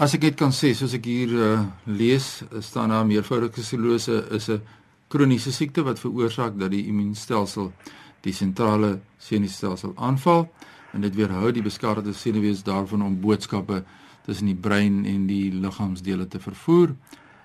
As 0.00 0.14
ek 0.16 0.22
net 0.28 0.36
kan 0.40 0.52
sê, 0.52 0.72
soos 0.76 0.94
ek 0.96 1.04
hier 1.08 1.32
uh, 1.36 1.48
lees, 1.84 2.42
staan 2.64 2.92
daar 2.92 3.06
meervoudige 3.08 3.64
sklerose 3.64 4.22
is 4.36 4.48
'n 4.48 4.60
kroniese 5.10 5.52
siekte 5.52 5.82
wat 5.82 5.98
veroorsaak 5.98 6.58
dat 6.58 6.70
die 6.70 6.86
immuunstelsel 6.86 7.72
die 8.22 8.32
sentrale 8.32 9.00
senuistelsel 9.18 9.92
aanval 9.96 10.46
en 10.94 11.00
dit 11.00 11.14
weerhou 11.14 11.50
die 11.52 11.64
beskadigde 11.64 12.12
senuwees 12.12 12.62
daarvan 12.62 13.02
om 13.02 13.20
boodskappe 13.20 13.82
tussen 14.26 14.46
die 14.46 14.54
brein 14.54 15.04
en 15.04 15.26
die 15.26 15.50
liggaamsdele 15.52 16.28
te 16.28 16.40
vervoer 16.40 16.94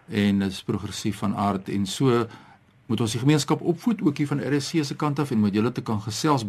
en 0.10 0.43
dit 0.43 0.52
is 0.52 0.63
progressief 0.63 1.24
van 1.24 1.36
aard 1.36 1.69
en 1.69 1.88
so 1.89 2.28
moet 2.86 3.02
ons 3.02 3.12
die 3.12 3.19
gemeenskap 3.19 3.62
opvoed 3.62 4.02
ook 4.02 4.17
hier 4.17 4.28
van 4.28 4.41
RSC 4.41 4.84
se 4.86 4.95
kant 4.95 5.19
af 5.19 5.32
en 5.32 5.39
met 5.41 5.54
julle 5.54 5.71
te 5.71 5.82
kan 5.82 6.02
gesels. 6.02 6.45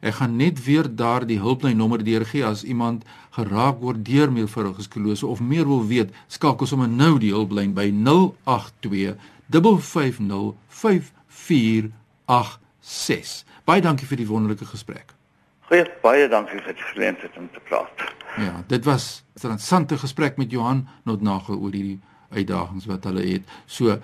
Ek 0.00 0.14
gaan 0.20 0.36
net 0.36 0.64
weer 0.64 0.96
daar 0.96 1.26
die 1.26 1.40
hulplynnommer 1.40 2.04
deurgee 2.04 2.44
as 2.46 2.64
iemand 2.64 3.04
geraak 3.36 3.80
word 3.80 4.04
deur 4.04 4.32
meervoudige 4.32 4.82
sklerose 4.82 5.26
of 5.26 5.40
meer 5.40 5.66
wil 5.66 5.86
weet, 5.86 6.10
skakel 6.28 6.66
sommer 6.66 6.88
nou 6.88 7.18
die 7.18 7.32
hulplyn 7.34 7.74
by 7.74 7.90
082 7.90 9.16
550 9.50 10.54
5486. 11.30 13.44
Baie 13.66 13.82
dankie 13.82 14.06
vir 14.06 14.16
die 14.22 14.28
wonderlike 14.28 14.66
gesprek. 14.66 15.14
Goeie, 15.70 15.86
baie 16.02 16.28
dankie 16.30 16.58
vir 16.58 16.74
die 16.74 16.88
geleentheid 16.92 17.36
om 17.38 17.48
te 17.54 17.60
praat. 17.68 17.90
Ja, 18.38 18.62
dit 18.66 18.84
was 18.84 19.22
'n 19.34 19.46
interessante 19.46 19.98
gesprek 19.98 20.36
met 20.36 20.50
Johan 20.50 20.88
Notnagel 21.04 21.58
oor 21.58 21.72
hierdie 21.72 22.00
uitdagings 22.30 22.86
wat 22.86 23.04
hulle 23.04 23.26
het. 23.26 23.42
So 23.66 23.98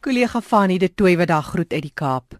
Kollega 0.00 0.40
Fanie 0.40 0.78
de 0.78 0.94
Tooi 0.94 1.16
wat 1.18 1.28
daar 1.28 1.42
groet 1.42 1.72
uit 1.72 1.82
die 1.82 1.92
Kaap. 1.94 2.38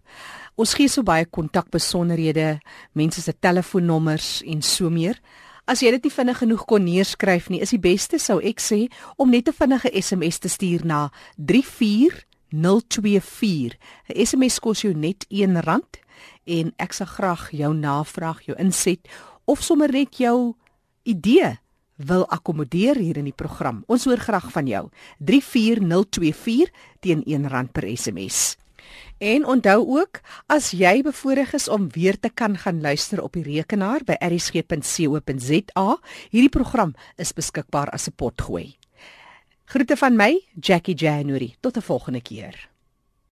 Ons 0.55 0.73
gee 0.79 0.87
so 0.87 1.03
baie 1.03 1.25
kontakbesonderhede, 1.27 2.59
mense 2.95 3.21
se 3.21 3.33
telefoonnommers 3.39 4.41
en 4.47 4.61
so 4.63 4.89
meer. 4.89 5.19
As 5.67 5.79
jy 5.83 5.91
dit 5.97 6.03
nie 6.07 6.15
vinnig 6.15 6.37
genoeg 6.45 6.63
kon 6.63 6.83
neerskryf 6.87 7.51
nie, 7.51 7.59
is 7.59 7.75
die 7.75 7.83
beste 7.83 8.15
sou 8.23 8.39
ek 8.39 8.63
sê 8.63 8.87
om 9.17 9.29
net 9.29 9.47
'n 9.51 9.59
vinnige 9.59 9.91
SMS 9.91 10.39
te 10.39 10.47
stuur 10.47 10.85
na 10.85 11.11
34024. 12.53 13.77
'n 14.13 14.25
SMS 14.25 14.59
kos 14.59 14.81
jou 14.85 14.93
net 14.93 15.25
R1 15.29 15.83
en 16.45 16.73
ek 16.77 16.93
sal 16.93 17.07
graag 17.07 17.49
jou 17.51 17.73
navraag, 17.73 18.45
jou 18.45 18.55
inset 18.59 19.01
of 19.45 19.63
sommer 19.63 19.91
net 19.91 20.17
jou 20.17 20.55
idee 21.03 21.57
wil 21.97 22.25
akkommodeer 22.27 22.97
hier 22.97 23.17
in 23.17 23.29
die 23.29 23.35
program. 23.35 23.83
Ons 23.87 24.05
hoor 24.05 24.21
graag 24.21 24.51
van 24.51 24.67
jou. 24.67 24.89
34024 25.19 26.69
teen 26.99 27.23
R1 27.25 27.71
per 27.71 27.87
SMS. 27.97 28.57
En 29.23 29.45
onthou 29.47 29.85
ook, 29.99 30.19
as 30.51 30.71
jy 30.75 31.01
bevoorreg 31.05 31.53
is 31.55 31.69
om 31.71 31.87
weer 31.95 32.19
te 32.19 32.29
kan 32.29 32.57
gaan 32.57 32.81
luister 32.81 33.21
op 33.23 33.37
die 33.37 33.45
rekenaar 33.45 34.03
by 34.03 34.17
rsg.co.za, 34.19 35.87
hierdie 36.29 36.51
program 36.51 36.93
is 37.15 37.33
beskikbaar 37.33 37.93
as 37.93 38.09
'n 38.09 38.15
potgooi. 38.15 38.82
Groete 39.73 39.95
van 39.97 40.15
my, 40.15 40.43
Jackie 40.59 40.93
January. 40.93 41.55
Tot 41.59 41.77
'n 41.77 41.81
volgende 41.81 42.21
keer. 42.21 42.72